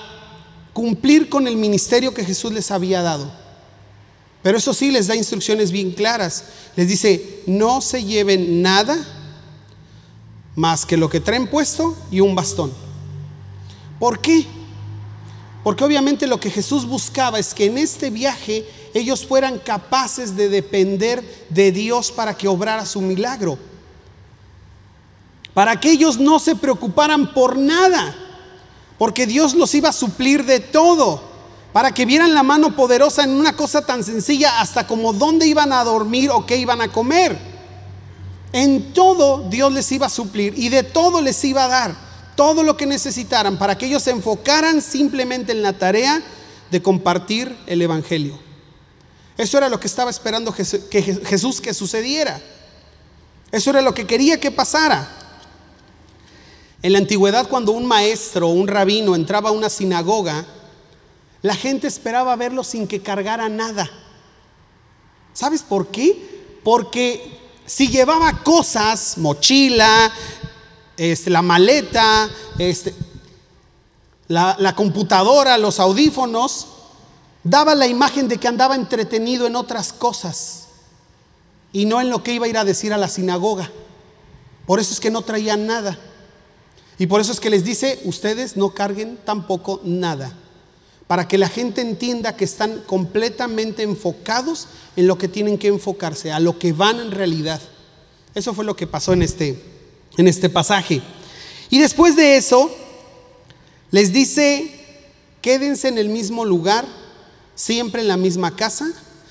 [0.74, 3.32] cumplir con el ministerio que Jesús les había dado.
[4.44, 6.46] Pero eso sí les da instrucciones bien claras.
[6.76, 8.98] Les dice, no se lleven nada
[10.56, 12.72] más que lo que traen puesto y un bastón.
[14.00, 14.46] ¿Por qué?
[15.64, 20.50] Porque obviamente lo que Jesús buscaba es que en este viaje ellos fueran capaces de
[20.50, 23.58] depender de Dios para que obrara su milagro.
[25.54, 28.16] Para que ellos no se preocuparan por nada,
[28.98, 31.28] porque Dios los iba a suplir de todo
[31.78, 35.72] para que vieran la mano poderosa en una cosa tan sencilla hasta como dónde iban
[35.72, 37.38] a dormir o qué iban a comer.
[38.52, 41.96] En todo Dios les iba a suplir y de todo les iba a dar,
[42.38, 46.22] todo lo que necesitaran para que ellos se enfocaran simplemente en la tarea
[46.72, 48.40] de compartir el Evangelio.
[49.38, 52.40] Eso era lo que estaba esperando Jesús que sucediera.
[53.52, 55.10] Eso era lo que quería que pasara.
[56.84, 60.46] En la antigüedad, cuando un maestro o un rabino entraba a una sinagoga,
[61.42, 63.90] la gente esperaba verlo sin que cargara nada.
[65.34, 66.60] ¿Sabes por qué?
[66.64, 70.14] Porque si llevaba cosas, mochila,
[70.98, 72.94] este, la maleta, este,
[74.28, 76.68] la, la computadora, los audífonos,
[77.44, 80.68] daba la imagen de que andaba entretenido en otras cosas
[81.72, 83.72] y no en lo que iba a ir a decir a la sinagoga.
[84.66, 85.98] Por eso es que no traían nada.
[86.98, 90.34] Y por eso es que les dice, ustedes no carguen tampoco nada
[91.08, 96.34] para que la gente entienda que están completamente enfocados en lo que tienen que enfocarse,
[96.34, 97.62] a lo que van en realidad.
[98.36, 99.64] Eso fue lo que pasó en este,
[100.18, 101.02] en este pasaje.
[101.70, 102.70] Y después de eso,
[103.92, 104.74] les dice,
[105.42, 106.86] quédense en el mismo lugar,
[107.56, 108.86] siempre en la misma casa,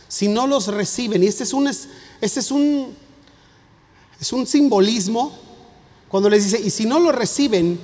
[0.08, 1.22] si no los reciben.
[1.22, 2.94] Y este es un, este es un,
[4.20, 5.36] es un simbolismo
[6.08, 7.78] cuando les dice, y si no lo reciben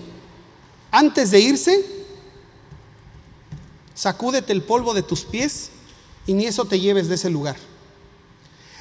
[0.91, 1.85] antes de irse,
[3.95, 5.71] sacúdete el polvo de tus pies
[6.27, 7.57] y ni eso te lleves de ese lugar.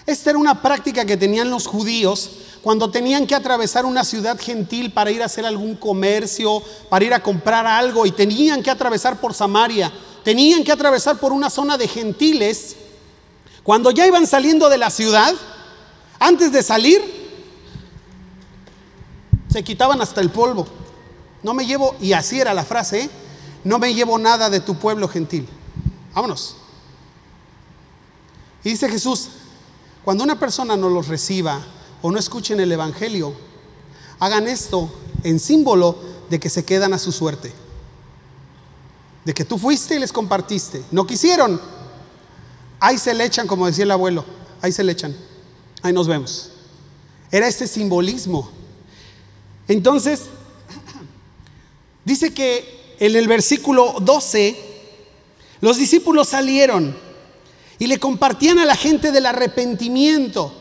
[0.06, 4.94] Esta era una práctica que tenían los judíos cuando tenían que atravesar una ciudad gentil
[4.94, 9.20] para ir a hacer algún comercio, para ir a comprar algo y tenían que atravesar
[9.20, 9.92] por Samaria,
[10.24, 12.76] tenían que atravesar por una zona de gentiles.
[13.64, 15.34] Cuando ya iban saliendo de la ciudad,
[16.20, 17.02] antes de salir,
[19.50, 20.68] se quitaban hasta el polvo.
[21.44, 23.10] No me llevo, y así era la frase, ¿eh?
[23.64, 25.48] no me llevo nada de tu pueblo gentil.
[26.14, 26.58] Vámonos.
[28.64, 29.30] Y dice Jesús,
[30.04, 31.62] cuando una persona no los reciba
[32.02, 33.34] o no escuchen el Evangelio,
[34.20, 34.92] hagan esto
[35.24, 35.98] en símbolo
[36.30, 37.52] de que se quedan a su suerte.
[39.26, 40.84] De que tú fuiste y les compartiste.
[40.92, 41.62] No quisieron.
[42.80, 44.26] Ahí se le echan, como decía el abuelo.
[44.62, 45.16] Ahí se le echan.
[45.84, 46.52] Ahí nos vemos.
[47.32, 48.50] Era este simbolismo.
[49.68, 50.24] Entonces,
[52.04, 54.58] dice que en el versículo 12,
[55.62, 56.96] los discípulos salieron
[57.82, 60.54] y le compartían a la gente del arrepentimiento.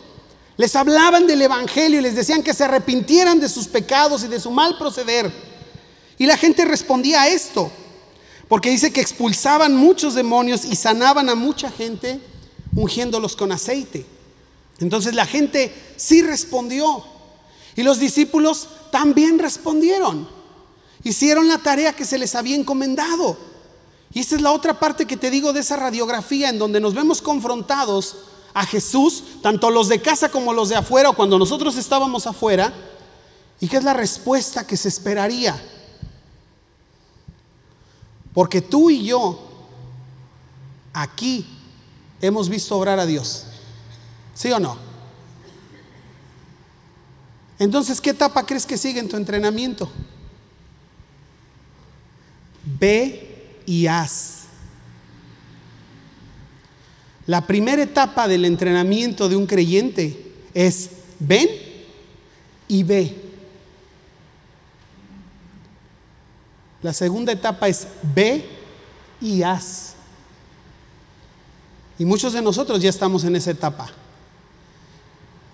[0.57, 4.41] Les hablaban del Evangelio y les decían que se arrepintieran de sus pecados y de
[4.41, 5.31] su mal proceder.
[6.17, 7.71] Y la gente respondía a esto,
[8.49, 12.23] porque dice que expulsaban muchos demonios y sanaban a mucha gente
[12.75, 14.07] ungiéndolos con aceite.
[14.79, 17.05] Entonces la gente sí respondió
[17.77, 20.27] y los discípulos también respondieron.
[21.05, 23.50] Hicieron la tarea que se les había encomendado.
[24.13, 26.95] Y esa es la otra parte que te digo de esa radiografía en donde nos
[26.95, 28.17] vemos confrontados
[28.53, 32.73] a Jesús, tanto los de casa como los de afuera, o cuando nosotros estábamos afuera,
[33.61, 35.63] y qué es la respuesta que se esperaría.
[38.33, 39.39] Porque tú y yo
[40.93, 41.47] aquí
[42.21, 43.45] hemos visto obrar a Dios.
[44.35, 44.77] ¿Sí o no?
[47.59, 49.89] Entonces, ¿qué etapa crees que sigue en tu entrenamiento?
[52.65, 53.30] Ve
[53.71, 54.47] y haz.
[57.25, 61.49] La primera etapa del entrenamiento de un creyente es ven
[62.67, 63.15] y ve.
[66.83, 68.45] La segunda etapa es ve
[69.21, 69.95] y haz.
[71.97, 73.89] Y muchos de nosotros ya estamos en esa etapa.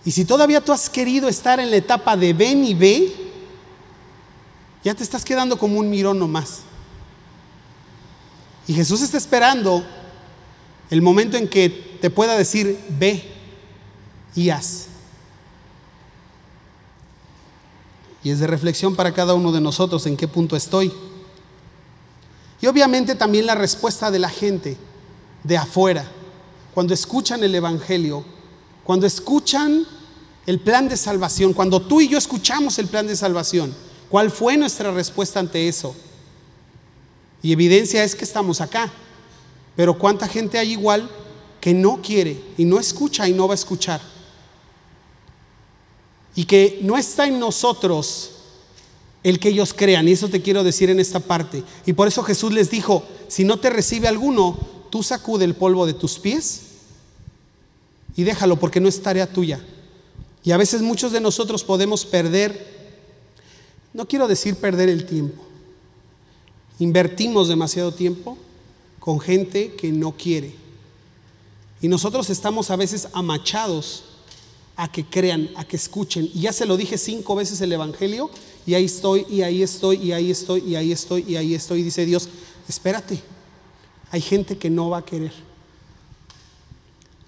[0.06, 3.12] Y si todavía tú has querido estar en la etapa de ven y ve,
[4.82, 6.62] ya te estás quedando como un mirón nomás.
[8.66, 9.84] Y Jesús está esperando
[10.90, 11.68] el momento en que
[12.00, 13.22] te pueda decir, ve
[14.34, 14.86] y haz.
[18.22, 20.92] Y es de reflexión para cada uno de nosotros en qué punto estoy.
[22.60, 24.76] Y obviamente también la respuesta de la gente
[25.44, 26.04] de afuera,
[26.74, 28.24] cuando escuchan el Evangelio,
[28.82, 29.86] cuando escuchan
[30.46, 33.74] el plan de salvación, cuando tú y yo escuchamos el plan de salvación,
[34.08, 35.94] ¿cuál fue nuestra respuesta ante eso?
[37.42, 38.92] Y evidencia es que estamos acá.
[39.74, 41.08] Pero ¿cuánta gente hay igual
[41.60, 44.00] que no quiere y no escucha y no va a escuchar?
[46.34, 48.32] Y que no está en nosotros
[49.22, 50.06] el que ellos crean.
[50.08, 51.62] Y eso te quiero decir en esta parte.
[51.84, 54.58] Y por eso Jesús les dijo, si no te recibe alguno,
[54.90, 56.62] tú sacude el polvo de tus pies
[58.16, 59.60] y déjalo porque no es tarea tuya.
[60.42, 62.74] Y a veces muchos de nosotros podemos perder,
[63.92, 65.42] no quiero decir perder el tiempo,
[66.78, 68.36] invertimos demasiado tiempo
[68.98, 70.54] con gente que no quiere.
[71.80, 74.04] Y nosotros estamos a veces amachados
[74.76, 76.30] a que crean, a que escuchen.
[76.34, 78.30] Y ya se lo dije cinco veces el Evangelio,
[78.66, 81.82] y ahí estoy, y ahí estoy, y ahí estoy, y ahí estoy, y ahí estoy.
[81.82, 82.28] Dice Dios,
[82.68, 83.22] espérate,
[84.10, 85.32] hay gente que no va a querer.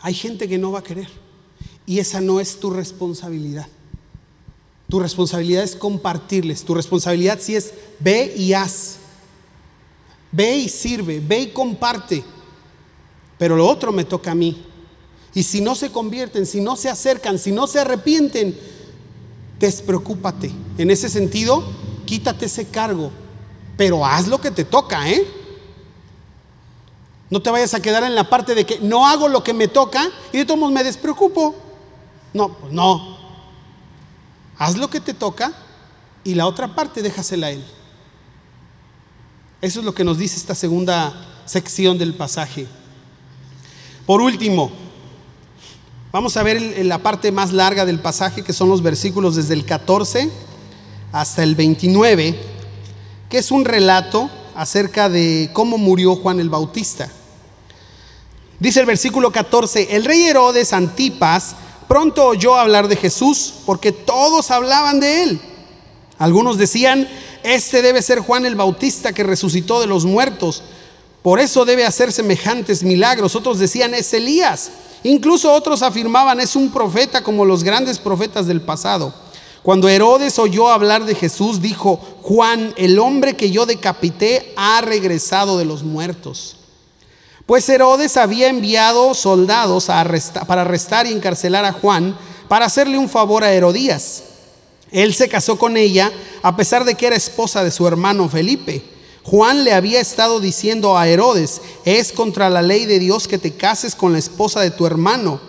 [0.01, 1.09] Hay gente que no va a querer.
[1.87, 3.67] Y esa no es tu responsabilidad.
[4.89, 6.65] Tu responsabilidad es compartirles.
[6.65, 8.97] Tu responsabilidad sí es ve y haz.
[10.31, 12.23] Ve y sirve, ve y comparte.
[13.39, 14.65] Pero lo otro me toca a mí.
[15.35, 18.59] Y si no se convierten, si no se acercan, si no se arrepienten,
[19.59, 20.51] despreocúpate.
[20.77, 21.65] En ese sentido,
[22.05, 23.11] quítate ese cargo.
[23.77, 25.27] Pero haz lo que te toca, ¿eh?
[27.31, 29.69] No te vayas a quedar en la parte de que no hago lo que me
[29.69, 31.55] toca y de todos modos me despreocupo.
[32.33, 33.19] No, pues no.
[34.59, 35.53] Haz lo que te toca
[36.25, 37.65] y la otra parte déjasela a Él.
[39.61, 41.13] Eso es lo que nos dice esta segunda
[41.45, 42.69] sección del pasaje.
[44.07, 44.71] Por último,
[46.13, 49.65] vamos a ver la parte más larga del pasaje, que son los versículos desde el
[49.65, 50.31] 14
[51.11, 52.39] hasta el 29,
[53.29, 57.11] que es un relato acerca de cómo murió Juan el Bautista.
[58.61, 61.57] Dice el versículo 14, el rey Herodes Antipas,
[61.89, 65.41] pronto oyó hablar de Jesús porque todos hablaban de él.
[66.19, 67.09] Algunos decían,
[67.43, 70.63] este debe ser Juan el Bautista que resucitó de los muertos.
[71.23, 73.35] Por eso debe hacer semejantes milagros.
[73.35, 74.71] Otros decían, es Elías.
[75.03, 79.13] Incluso otros afirmaban, es un profeta como los grandes profetas del pasado.
[79.63, 85.59] Cuando Herodes oyó hablar de Jesús, dijo, Juan, el hombre que yo decapité, ha regresado
[85.59, 86.57] de los muertos.
[87.47, 92.17] Pues Herodes había enviado soldados para arrestar y encarcelar a Juan
[92.49, 94.25] para hacerle un favor a Herodías.
[94.91, 98.83] Él se casó con ella a pesar de que era esposa de su hermano Felipe.
[99.23, 103.53] Juan le había estado diciendo a Herodes, es contra la ley de Dios que te
[103.53, 105.41] cases con la esposa de tu hermano.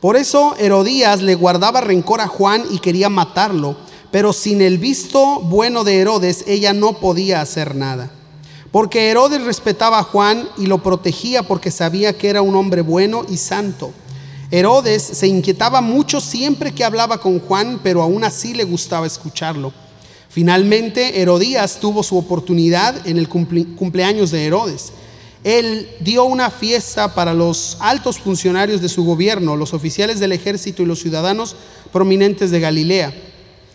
[0.00, 3.76] Por eso Herodías le guardaba rencor a Juan y quería matarlo,
[4.10, 8.10] pero sin el visto bueno de Herodes ella no podía hacer nada.
[8.70, 13.26] Porque Herodes respetaba a Juan y lo protegía porque sabía que era un hombre bueno
[13.28, 13.92] y santo.
[14.50, 19.72] Herodes se inquietaba mucho siempre que hablaba con Juan, pero aún así le gustaba escucharlo.
[20.30, 24.92] Finalmente, Herodías tuvo su oportunidad en el cumpleaños de Herodes.
[25.44, 30.82] Él dio una fiesta para los altos funcionarios de su gobierno, los oficiales del ejército
[30.82, 31.54] y los ciudadanos
[31.92, 33.14] prominentes de Galilea.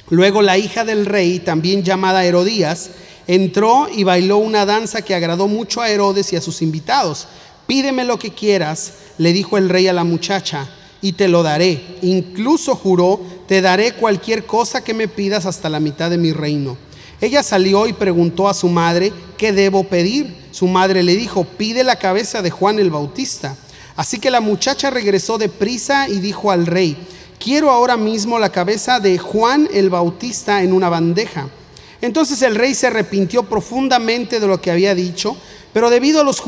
[0.09, 2.89] Luego la hija del rey, también llamada Herodías,
[3.27, 7.27] entró y bailó una danza que agradó mucho a Herodes y a sus invitados.
[7.67, 10.69] Pídeme lo que quieras, le dijo el rey a la muchacha,
[11.02, 11.82] y te lo daré.
[12.02, 16.78] Incluso juró, te daré cualquier cosa que me pidas hasta la mitad de mi reino.
[17.21, 20.36] Ella salió y preguntó a su madre, ¿qué debo pedir?
[20.52, 23.56] Su madre le dijo, pide la cabeza de Juan el Bautista.
[23.95, 26.97] Así que la muchacha regresó de prisa y dijo al rey,
[27.39, 31.49] quiero ahora mismo la cabeza de Juan el Bautista en una bandeja.
[32.02, 35.38] Entonces el rey se arrepintió profundamente de lo que había dicho,
[35.73, 36.41] pero debido a los,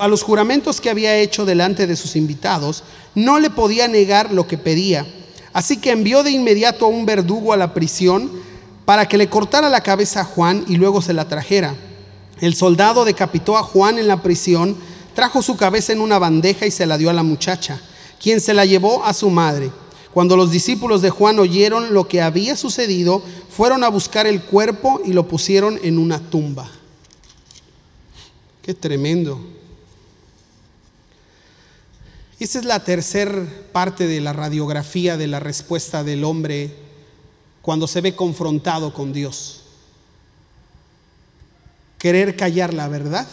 [0.00, 2.82] a los juramentos que había hecho delante de sus invitados,
[3.14, 5.06] no le podía negar lo que pedía.
[5.52, 8.30] Así que envió de inmediato a un verdugo a la prisión,
[8.90, 11.76] para que le cortara la cabeza a Juan y luego se la trajera.
[12.40, 14.76] El soldado decapitó a Juan en la prisión,
[15.14, 17.80] trajo su cabeza en una bandeja y se la dio a la muchacha,
[18.20, 19.70] quien se la llevó a su madre.
[20.12, 25.00] Cuando los discípulos de Juan oyeron lo que había sucedido, fueron a buscar el cuerpo
[25.04, 26.68] y lo pusieron en una tumba.
[28.74, 29.40] Tremendo.
[32.38, 36.74] Esa es la tercera parte de la radiografía de la respuesta del hombre
[37.60, 39.62] cuando se ve confrontado con Dios.
[41.98, 43.28] Querer callar la verdad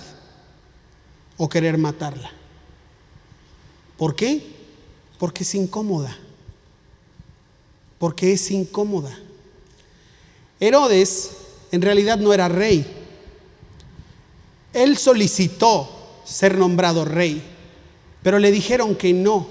[1.37, 2.31] o querer matarla.
[3.97, 4.45] ¿Por qué?
[5.17, 6.15] Porque es incómoda.
[7.99, 9.17] Porque es incómoda.
[10.59, 11.31] Herodes
[11.71, 12.96] en realidad no era rey.
[14.77, 15.89] Él solicitó
[16.23, 17.41] ser nombrado rey,
[18.21, 19.47] pero le dijeron que no.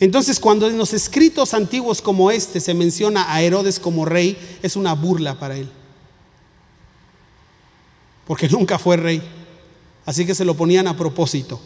[0.00, 4.76] Entonces, cuando en los escritos antiguos como este se menciona a Herodes como rey, es
[4.76, 5.68] una burla para él.
[8.26, 9.22] Porque nunca fue rey.
[10.06, 11.60] Así que se lo ponían a propósito.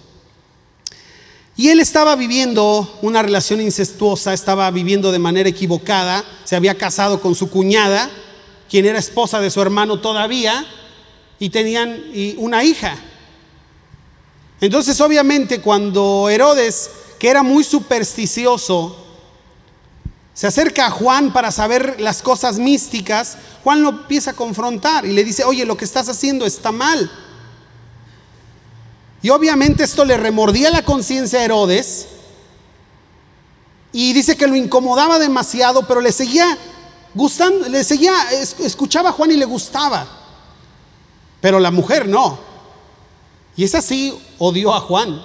[1.56, 7.20] Y él estaba viviendo una relación incestuosa, estaba viviendo de manera equivocada, se había casado
[7.20, 8.10] con su cuñada,
[8.68, 10.64] quien era esposa de su hermano todavía,
[11.38, 12.02] y tenían
[12.38, 12.96] una hija.
[14.60, 18.96] Entonces, obviamente, cuando Herodes que era muy supersticioso,
[20.32, 25.12] se acerca a Juan para saber las cosas místicas, Juan lo empieza a confrontar y
[25.12, 27.10] le dice, oye, lo que estás haciendo está mal.
[29.20, 32.06] Y obviamente esto le remordía la conciencia a Herodes
[33.92, 36.56] y dice que lo incomodaba demasiado, pero le seguía
[37.14, 38.14] gustando, le seguía,
[38.60, 40.17] escuchaba a Juan y le gustaba.
[41.40, 42.38] Pero la mujer no.
[43.56, 45.20] Y es así, odió a Juan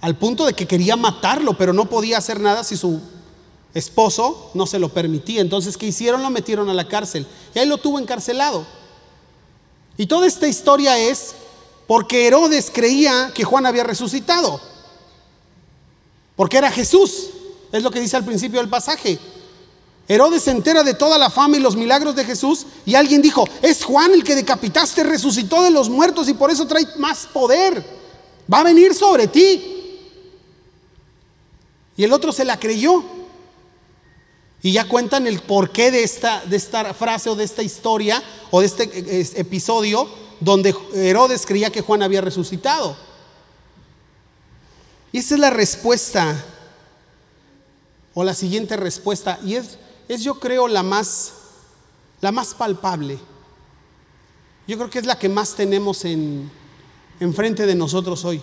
[0.00, 3.00] al punto de que quería matarlo, pero no podía hacer nada si su
[3.74, 5.40] esposo no se lo permitía.
[5.40, 6.22] Entonces, ¿qué hicieron?
[6.22, 8.66] Lo metieron a la cárcel y ahí lo tuvo encarcelado.
[9.96, 11.34] Y toda esta historia es
[11.86, 14.60] porque Herodes creía que Juan había resucitado,
[16.34, 17.30] porque era Jesús,
[17.72, 19.18] es lo que dice al principio del pasaje.
[20.08, 23.48] Herodes se entera de toda la fama y los milagros de Jesús y alguien dijo,
[23.62, 27.84] es Juan el que decapitaste, resucitó de los muertos y por eso trae más poder.
[28.52, 29.72] Va a venir sobre ti.
[31.96, 33.02] Y el otro se la creyó.
[34.62, 38.60] Y ya cuentan el porqué de esta, de esta frase o de esta historia o
[38.60, 40.08] de este episodio
[40.40, 42.96] donde Herodes creía que Juan había resucitado.
[45.12, 46.44] Y esa es la respuesta
[48.14, 49.38] o la siguiente respuesta.
[49.44, 49.78] Y es,
[50.08, 51.32] es yo creo la más,
[52.20, 53.18] la más palpable.
[54.66, 56.50] Yo creo que es la que más tenemos en,
[57.20, 58.42] enfrente de nosotros hoy.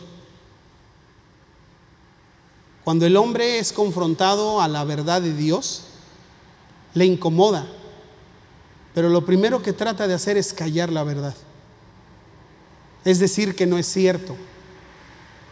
[2.83, 5.83] Cuando el hombre es confrontado a la verdad de Dios,
[6.93, 7.65] le incomoda.
[8.93, 11.35] Pero lo primero que trata de hacer es callar la verdad.
[13.05, 14.35] Es decir, que no es cierto.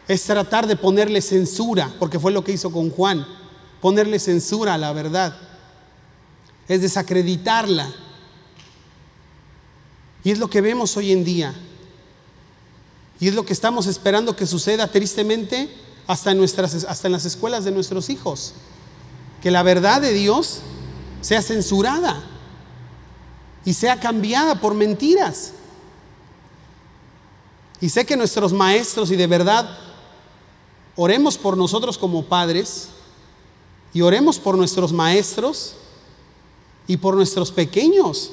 [0.07, 3.25] Es tratar de ponerle censura, porque fue lo que hizo con Juan,
[3.81, 5.35] ponerle censura a la verdad.
[6.67, 7.93] Es desacreditarla.
[10.23, 11.53] Y es lo que vemos hoy en día.
[13.19, 15.69] Y es lo que estamos esperando que suceda tristemente
[16.07, 18.53] hasta en, nuestras, hasta en las escuelas de nuestros hijos.
[19.41, 20.61] Que la verdad de Dios
[21.21, 22.23] sea censurada
[23.63, 25.53] y sea cambiada por mentiras.
[27.79, 29.77] Y sé que nuestros maestros, y de verdad,
[30.95, 32.89] oremos por nosotros como padres,
[33.93, 35.75] y oremos por nuestros maestros
[36.91, 38.31] y por nuestros pequeños.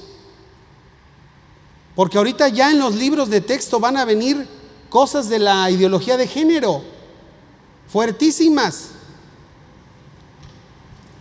[1.95, 4.49] Porque ahorita ya en los libros de texto van a venir
[4.91, 6.83] cosas de la ideología de género,
[7.87, 8.89] fuertísimas.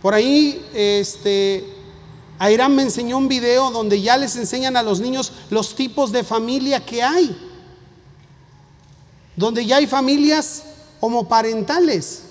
[0.02, 1.64] Por ahí, este,
[2.40, 6.24] Ayrán me enseñó un video donde ya les enseñan a los niños los tipos de
[6.24, 7.38] familia que hay.
[9.36, 10.64] Donde ya hay familias
[10.98, 12.24] homoparentales.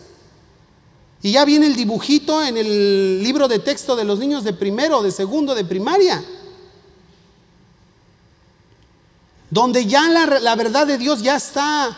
[1.21, 5.01] Y ya viene el dibujito en el libro de texto de los niños de primero,
[5.01, 6.23] de segundo, de primaria.
[9.49, 11.97] Donde ya la, la verdad de Dios ya está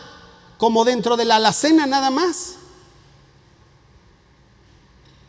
[0.56, 2.54] como dentro de la alacena nada más.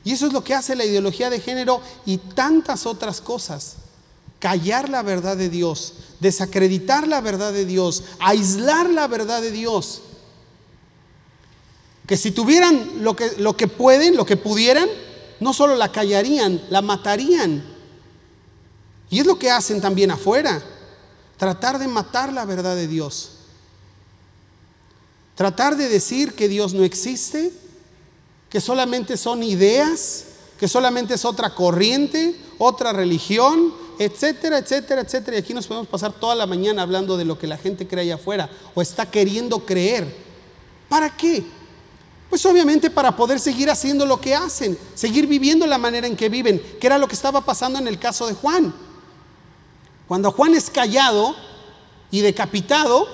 [0.03, 3.75] Y eso es lo que hace la ideología de género y tantas otras cosas.
[4.39, 10.01] Callar la verdad de Dios, desacreditar la verdad de Dios, aislar la verdad de Dios.
[12.12, 14.89] Que si tuvieran lo que, lo que pueden, lo que pudieran,
[15.39, 17.64] no solo la callarían, la matarían.
[19.09, 20.62] Y es lo que hacen también afuera,
[21.38, 23.38] tratar de matar la verdad de Dios.
[25.36, 27.53] Tratar de decir que Dios no existe,
[28.49, 30.26] que solamente son ideas,
[30.59, 35.38] que solamente es otra corriente, otra religión, etcétera, etcétera, etcétera.
[35.38, 38.03] Y aquí nos podemos pasar toda la mañana hablando de lo que la gente cree
[38.03, 40.14] allá afuera o está queriendo creer.
[40.89, 41.61] ¿Para qué?
[42.32, 46.29] Pues obviamente para poder seguir haciendo lo que hacen, seguir viviendo la manera en que
[46.29, 48.73] viven, que era lo que estaba pasando en el caso de Juan.
[50.07, 51.36] Cuando Juan es callado
[52.09, 53.05] y decapitado,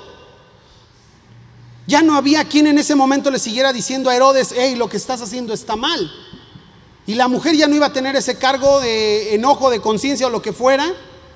[1.88, 4.98] ya no había quien en ese momento le siguiera diciendo a Herodes, hey, lo que
[4.98, 6.12] estás haciendo está mal.
[7.08, 10.30] Y la mujer ya no iba a tener ese cargo de enojo, de conciencia o
[10.30, 10.94] lo que fuera,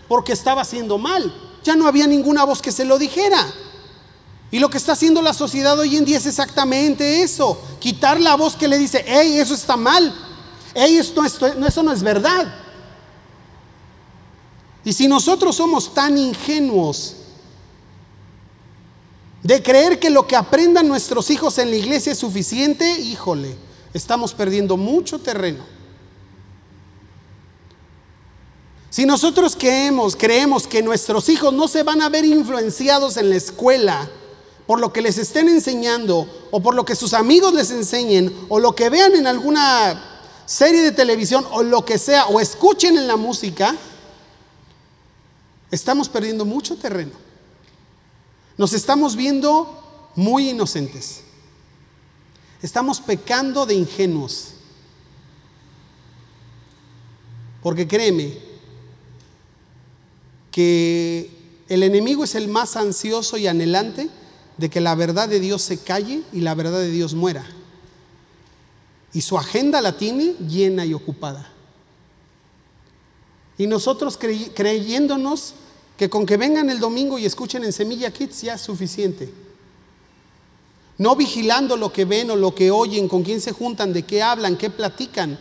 [0.07, 1.34] porque estaba haciendo mal.
[1.63, 3.51] Ya no había ninguna voz que se lo dijera.
[4.52, 8.36] Y lo que está haciendo la sociedad hoy en día es exactamente eso, quitar la
[8.36, 10.14] voz que le dice, hey, eso está mal,
[10.76, 12.54] hey, esto, eso no es verdad.
[14.84, 17.16] Y si nosotros somos tan ingenuos
[19.41, 23.56] de creer que lo que aprendan nuestros hijos en la iglesia es suficiente, híjole,
[23.93, 25.64] estamos perdiendo mucho terreno.
[28.89, 33.38] Si nosotros creemos, creemos que nuestros hijos no se van a ver influenciados en la
[33.38, 34.12] escuela
[34.72, 38.57] por lo que les estén enseñando o por lo que sus amigos les enseñen o
[38.57, 40.01] lo que vean en alguna
[40.45, 43.76] serie de televisión o lo que sea o escuchen en la música,
[45.72, 47.11] estamos perdiendo mucho terreno.
[48.55, 51.24] Nos estamos viendo muy inocentes.
[52.61, 54.53] Estamos pecando de ingenuos.
[57.61, 58.38] Porque créeme
[60.49, 61.30] que
[61.67, 64.09] el enemigo es el más ansioso y anhelante
[64.62, 67.43] de que la verdad de Dios se calle y la verdad de Dios muera.
[69.12, 71.51] Y su agenda la tiene llena y ocupada.
[73.57, 75.55] Y nosotros creyéndonos
[75.97, 79.34] que con que vengan el domingo y escuchen en Semilla Kids ya es suficiente.
[80.99, 84.22] No vigilando lo que ven o lo que oyen, con quién se juntan, de qué
[84.22, 85.39] hablan, qué platican.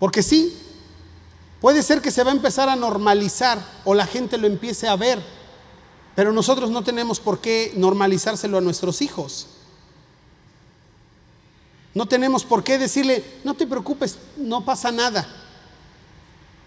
[0.00, 0.59] Porque sí,
[1.60, 4.96] puede ser que se va a empezar a normalizar o la gente lo empiece a
[4.96, 5.22] ver,
[6.14, 9.46] pero nosotros no tenemos por qué normalizárselo a nuestros hijos.
[11.94, 15.26] No tenemos por qué decirle, no te preocupes, no pasa nada.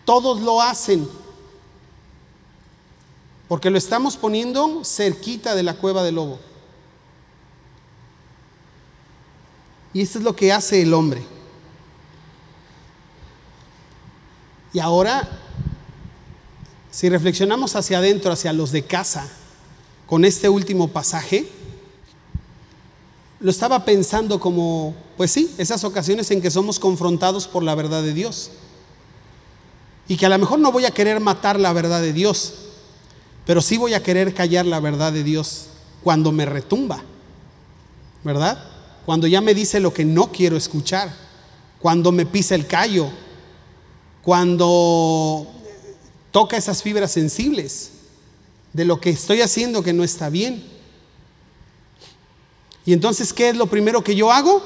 [0.06, 1.08] Todos lo hacen.
[3.48, 6.40] Porque lo estamos poniendo cerquita de la cueva del lobo.
[9.94, 11.24] Y esto es lo que hace el hombre.
[14.74, 15.30] Y ahora,
[16.92, 19.30] si reflexionamos hacia adentro, hacia los de casa,
[20.08, 21.48] con este último pasaje,
[23.40, 28.02] lo estaba pensando como, pues sí, esas ocasiones en que somos confrontados por la verdad
[28.02, 28.52] de Dios.
[30.08, 32.54] Y que a lo mejor no voy a querer matar la verdad de Dios,
[33.46, 35.68] pero sí voy a querer callar la verdad de Dios
[36.04, 37.04] cuando me retumba,
[38.24, 38.64] ¿verdad?
[39.06, 41.14] Cuando ya me dice lo que no quiero escuchar,
[41.80, 43.10] cuando me pisa el callo,
[44.24, 45.48] cuando
[46.32, 47.92] toca esas fibras sensibles
[48.72, 50.64] de lo que estoy haciendo que no está bien.
[52.86, 54.62] Y entonces, ¿qué es lo primero que yo hago?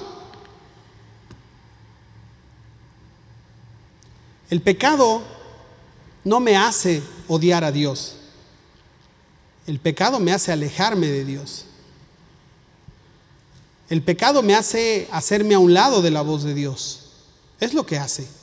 [4.49, 5.21] El pecado
[6.23, 8.15] no me hace odiar a Dios.
[9.65, 11.65] El pecado me hace alejarme de Dios.
[13.89, 17.09] El pecado me hace hacerme a un lado de la voz de Dios.
[17.59, 18.36] Es lo que hace.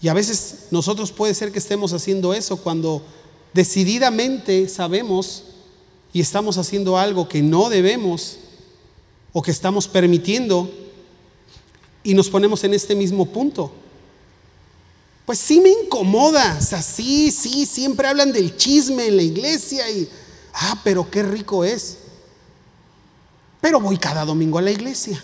[0.00, 3.02] Y a veces nosotros puede ser que estemos haciendo eso cuando
[3.52, 5.44] decididamente sabemos
[6.12, 8.38] y estamos haciendo algo que no debemos
[9.32, 10.70] o que estamos permitiendo
[12.02, 13.72] y nos ponemos en este mismo punto.
[15.26, 19.90] Pues sí me incomoda, o sea, sí, sí, siempre hablan del chisme en la iglesia
[19.90, 20.08] y,
[20.54, 21.98] ah, pero qué rico es.
[23.60, 25.22] Pero voy cada domingo a la iglesia.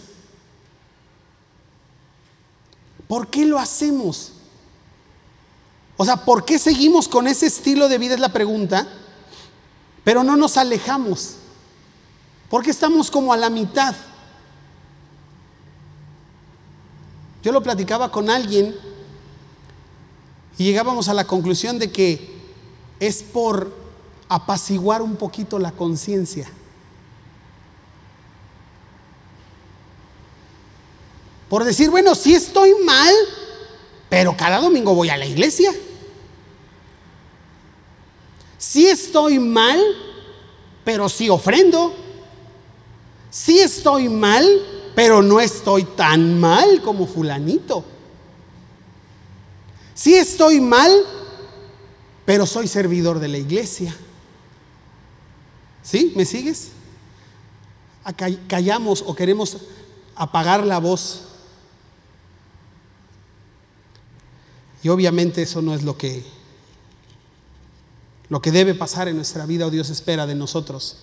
[3.08, 4.32] ¿Por qué lo hacemos?
[5.96, 8.14] O sea, ¿por qué seguimos con ese estilo de vida?
[8.14, 8.86] Es la pregunta.
[10.02, 11.36] Pero no nos alejamos.
[12.50, 13.94] Porque estamos como a la mitad.
[17.42, 18.74] Yo lo platicaba con alguien
[20.56, 22.34] y llegábamos a la conclusión de que
[23.00, 23.74] es por
[24.28, 26.48] apaciguar un poquito la conciencia.
[31.48, 33.14] Por decir, bueno, si estoy mal,
[34.14, 35.72] pero cada domingo voy a la iglesia.
[38.56, 39.76] Si estoy mal,
[40.84, 41.92] pero sí ofrendo.
[43.28, 44.46] Si estoy mal,
[44.94, 47.84] pero no estoy tan mal como fulanito.
[49.94, 50.92] Si estoy mal,
[52.24, 53.96] pero soy servidor de la iglesia.
[55.82, 56.12] ¿Sí?
[56.14, 56.68] ¿Me sigues?
[58.46, 59.56] Callamos o queremos
[60.14, 61.33] apagar la voz
[64.84, 66.22] Y obviamente eso no es lo que
[68.28, 70.96] lo que debe pasar en nuestra vida o Dios espera de nosotros.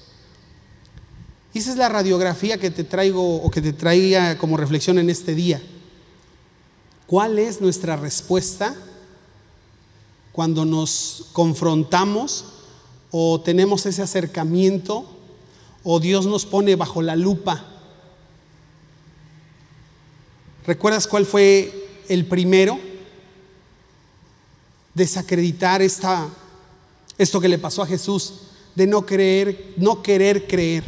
[1.54, 5.10] Y esa es la radiografía que te traigo o que te traía como reflexión en
[5.10, 5.62] este día.
[7.08, 8.76] ¿Cuál es nuestra respuesta
[10.32, 12.46] cuando nos confrontamos
[13.10, 15.10] o tenemos ese acercamiento
[15.84, 17.66] o Dios nos pone bajo la lupa?
[20.68, 22.91] ¿Recuerdas cuál fue el primero?
[24.94, 26.28] Desacreditar esta,
[27.18, 28.34] esto que le pasó a Jesús,
[28.76, 30.84] de no creer, no querer creer.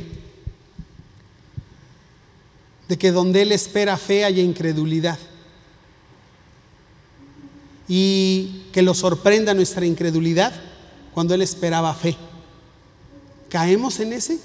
[2.87, 5.19] De que donde Él espera fe haya incredulidad.
[7.87, 10.53] Y que lo sorprenda nuestra incredulidad
[11.13, 12.17] cuando Él esperaba fe.
[13.49, 14.39] ¿Caemos en ese?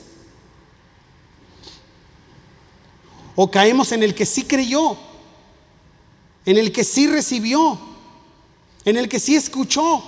[3.34, 4.96] ¿O caemos en el que sí creyó?
[6.44, 7.87] En el que sí recibió?
[8.88, 10.02] En el que sí escuchó,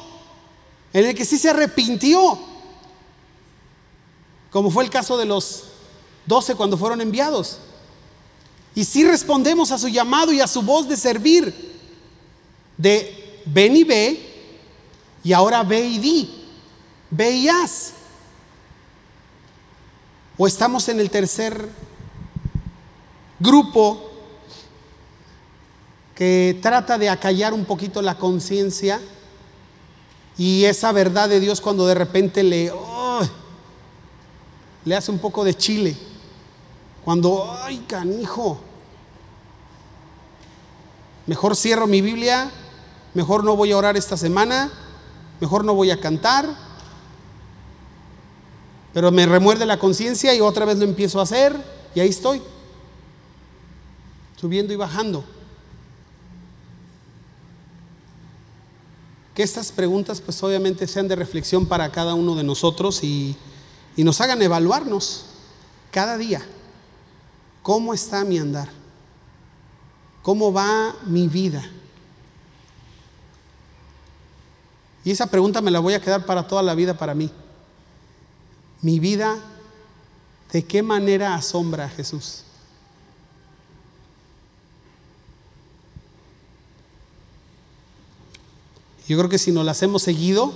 [0.94, 2.38] en el que sí se arrepintió,
[4.50, 5.64] como fue el caso de los
[6.24, 7.58] doce cuando fueron enviados.
[8.74, 11.78] Y sí respondemos a su llamado y a su voz de servir,
[12.78, 14.48] de ven y ve,
[15.22, 16.44] y ahora ve y di,
[17.10, 17.92] ve y haz.
[20.38, 21.68] O estamos en el tercer
[23.38, 24.09] grupo
[26.20, 29.00] que trata de acallar un poquito la conciencia
[30.36, 32.70] y esa verdad de Dios cuando de repente le,
[34.84, 35.96] le hace un poco de chile.
[37.06, 38.60] Cuando, ay, canijo,
[41.26, 42.50] mejor cierro mi Biblia,
[43.14, 44.70] mejor no voy a orar esta semana,
[45.40, 46.54] mejor no voy a cantar,
[48.92, 51.56] pero me remuerde la conciencia y otra vez lo empiezo a hacer
[51.94, 52.42] y ahí estoy,
[54.36, 55.39] subiendo y bajando.
[59.40, 63.36] Estas preguntas pues obviamente sean de reflexión para cada uno de nosotros y,
[63.96, 65.26] y nos hagan evaluarnos
[65.90, 66.42] cada día.
[67.62, 68.68] ¿Cómo está mi andar?
[70.22, 71.68] ¿Cómo va mi vida?
[75.04, 77.30] Y esa pregunta me la voy a quedar para toda la vida para mí.
[78.82, 79.38] Mi vida,
[80.52, 82.44] ¿de qué manera asombra a Jesús?
[89.10, 90.52] Yo creo que si nos las hemos seguido,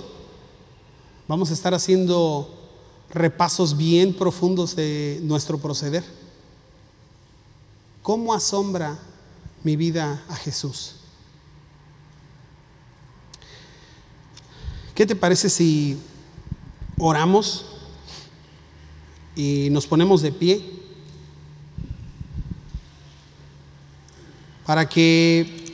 [1.27, 2.49] vamos a estar haciendo
[3.09, 6.05] repasos bien profundos de nuestro proceder.
[8.01, 8.97] ¿Cómo asombra
[9.61, 10.95] mi vida a Jesús?
[14.95, 15.97] ¿Qué te parece si
[16.97, 17.65] oramos
[19.35, 20.79] y nos ponemos de pie
[24.65, 25.64] para que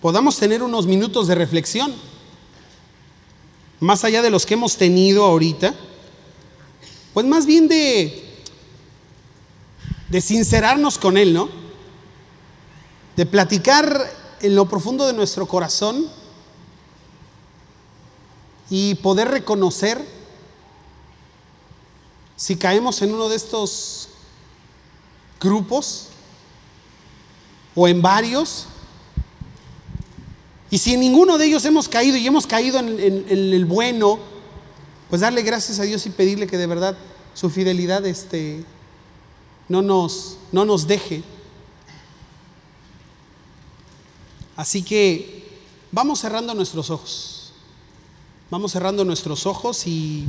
[0.00, 1.94] podamos tener unos minutos de reflexión,
[3.80, 5.74] más allá de los que hemos tenido ahorita,
[7.12, 8.44] pues más bien de,
[10.08, 11.48] de sincerarnos con Él, ¿no?
[13.16, 16.06] De platicar en lo profundo de nuestro corazón
[18.68, 20.04] y poder reconocer
[22.36, 24.10] si caemos en uno de estos
[25.40, 26.08] grupos
[27.74, 28.66] o en varios.
[30.70, 32.98] Y si en ninguno de ellos hemos caído y hemos caído en,
[33.28, 34.18] el bueno,
[35.08, 36.96] pues darle gracias a Dios y pedirle que de verdad
[37.34, 38.64] su fidelidad este,
[39.68, 41.22] no, nos, no nos deje.
[44.56, 45.60] Así que
[45.92, 47.52] vamos cerrando nuestros ojos.
[48.50, 50.26] Vamos cerrando nuestros ojos y,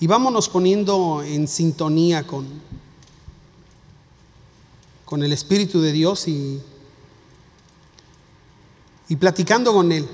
[0.00, 2.46] y vámonos poniendo en sintonía con,
[5.04, 6.60] con el Espíritu de Dios y,
[9.08, 10.08] y platicando con Él.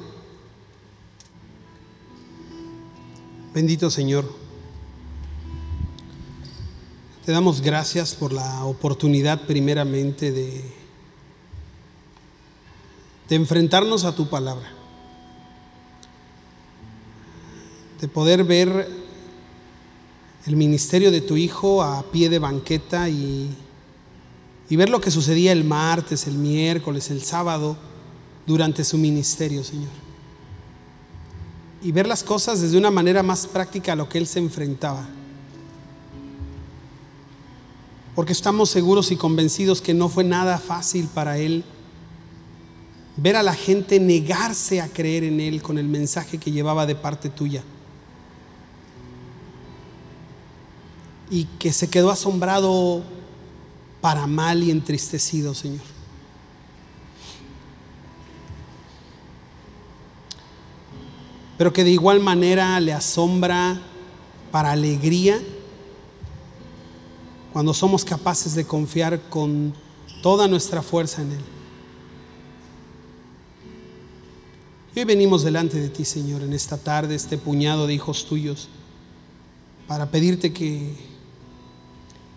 [3.55, 4.30] Bendito Señor,
[7.24, 10.64] te damos gracias por la oportunidad primeramente de,
[13.28, 14.70] de enfrentarnos a tu palabra,
[18.01, 18.88] de poder ver
[20.47, 23.55] el ministerio de tu Hijo a pie de banqueta y
[24.70, 27.76] y ver lo que sucedía el martes, el miércoles, el sábado,
[28.47, 29.91] durante su ministerio, Señor.
[31.82, 35.09] Y ver las cosas desde una manera más práctica a lo que Él se enfrentaba.
[38.14, 41.64] Porque estamos seguros y convencidos que no fue nada fácil para Él
[43.16, 46.95] ver a la gente negarse a creer en Él con el mensaje que llevaba de
[46.95, 47.62] parte tuya.
[51.30, 53.03] Y que se quedó asombrado
[54.01, 56.00] para mal y entristecido, Señor.
[61.61, 63.79] Pero que de igual manera le asombra
[64.51, 65.39] para alegría
[67.53, 69.75] cuando somos capaces de confiar con
[70.23, 71.41] toda nuestra fuerza en Él.
[74.97, 78.71] Y hoy venimos delante de ti, Señor, en esta tarde, este puñado de hijos tuyos,
[79.87, 80.95] para pedirte que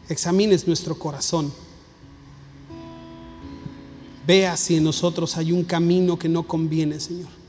[0.09, 1.53] examines nuestro corazón.
[4.27, 7.42] Vea si en nosotros hay un camino que no conviene, Señor.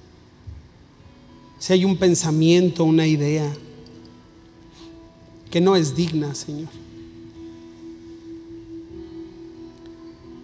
[1.59, 3.51] Si hay un pensamiento, una idea
[5.51, 6.69] que no es digna, Señor.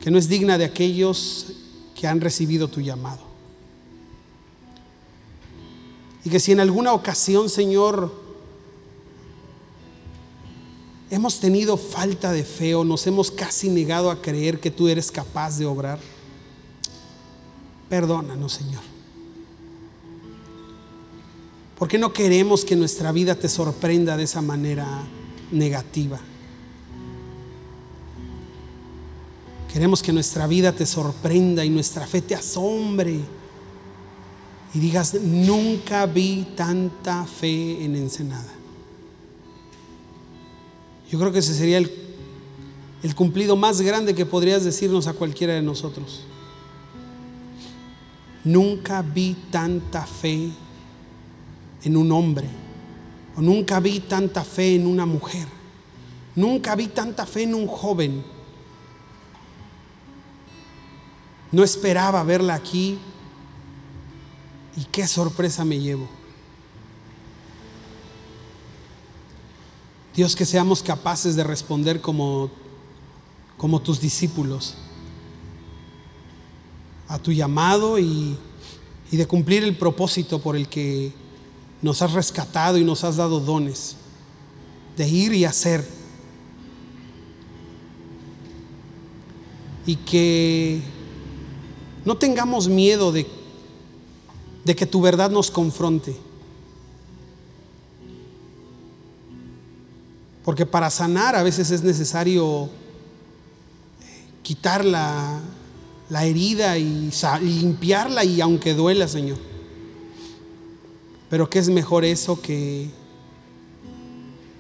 [0.01, 1.53] Que no es digna de aquellos
[1.95, 3.21] que han recibido tu llamado.
[6.25, 8.15] Y que si en alguna ocasión, Señor,
[11.11, 15.11] hemos tenido falta de fe o nos hemos casi negado a creer que tú eres
[15.11, 15.99] capaz de obrar.
[17.89, 18.90] Perdónanos, Señor.
[21.81, 24.87] Porque no queremos que nuestra vida te sorprenda de esa manera
[25.51, 26.21] negativa?
[29.73, 33.19] Queremos que nuestra vida te sorprenda y nuestra fe te asombre.
[34.75, 38.53] Y digas, nunca vi tanta fe en Ensenada.
[41.11, 41.91] Yo creo que ese sería el,
[43.03, 46.27] el cumplido más grande que podrías decirnos a cualquiera de nosotros.
[48.45, 50.51] Nunca vi tanta fe
[51.83, 52.49] en un hombre,
[53.37, 55.47] o nunca vi tanta fe en una mujer,
[56.35, 58.23] nunca vi tanta fe en un joven.
[61.53, 62.97] No esperaba verla aquí
[64.77, 66.09] y qué sorpresa me llevo.
[70.15, 72.51] Dios, que seamos capaces de responder como,
[73.57, 74.77] como tus discípulos
[77.09, 78.37] a tu llamado y,
[79.11, 81.13] y de cumplir el propósito por el que
[81.83, 83.97] nos has rescatado y nos has dado dones,
[84.97, 85.87] de ir y hacer.
[89.87, 90.81] Y que
[92.05, 93.27] no tengamos miedo de,
[94.65, 96.17] de que tu verdad nos confronte
[100.45, 102.69] Porque para sanar a veces es necesario eh,
[104.43, 105.41] quitar la,
[106.11, 107.13] herida y,
[107.43, 109.39] limpiarla y aunque duela, Señor.
[111.31, 112.91] Pero que es mejor eso que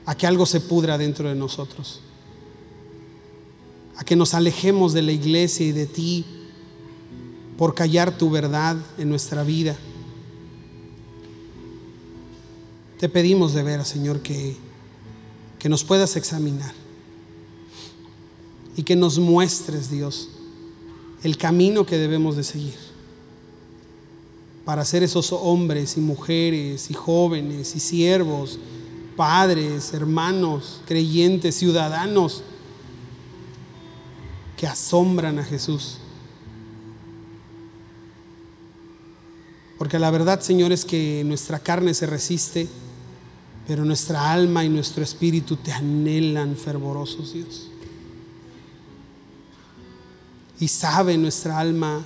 [0.07, 2.01] a que algo se pudra dentro de nosotros.
[3.97, 6.25] A que nos alejemos de la iglesia y de ti
[7.59, 9.77] por callar tu verdad en nuestra vida.
[12.99, 14.57] Te pedimos de veras, Señor, que
[15.61, 16.75] que nos puedas examinar
[18.77, 20.31] y que nos muestres, Dios,
[21.23, 22.89] el camino que debemos de seguir.
[24.65, 28.59] Para ser esos hombres y mujeres y jóvenes y siervos,
[29.17, 32.43] padres, hermanos, creyentes, ciudadanos
[34.57, 35.99] que asombran a Jesús.
[39.79, 42.69] Porque la verdad, Señor, es que nuestra carne se resiste,
[43.67, 47.69] pero nuestra alma y nuestro espíritu te anhelan fervorosos, Dios.
[50.61, 52.05] Y sabe nuestra alma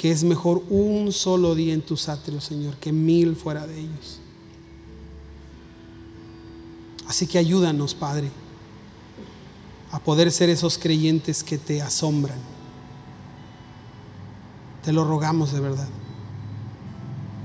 [0.00, 4.18] que es mejor un solo día en tus atrios, Señor, que mil fuera de ellos.
[7.06, 8.30] Así que ayúdanos, Padre,
[9.90, 12.38] a poder ser esos creyentes que te asombran.
[14.82, 15.88] Te lo rogamos de verdad.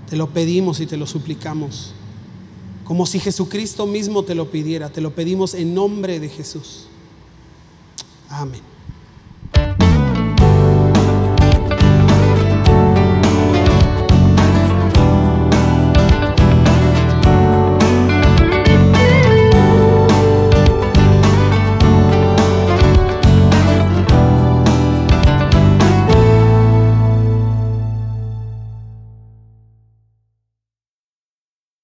[0.10, 1.92] Te lo pedimos y te lo suplicamos.
[2.86, 4.90] Como si Jesucristo mismo te lo pidiera.
[4.90, 6.86] Te lo pedimos en nombre de Jesús.
[8.30, 8.75] Amén.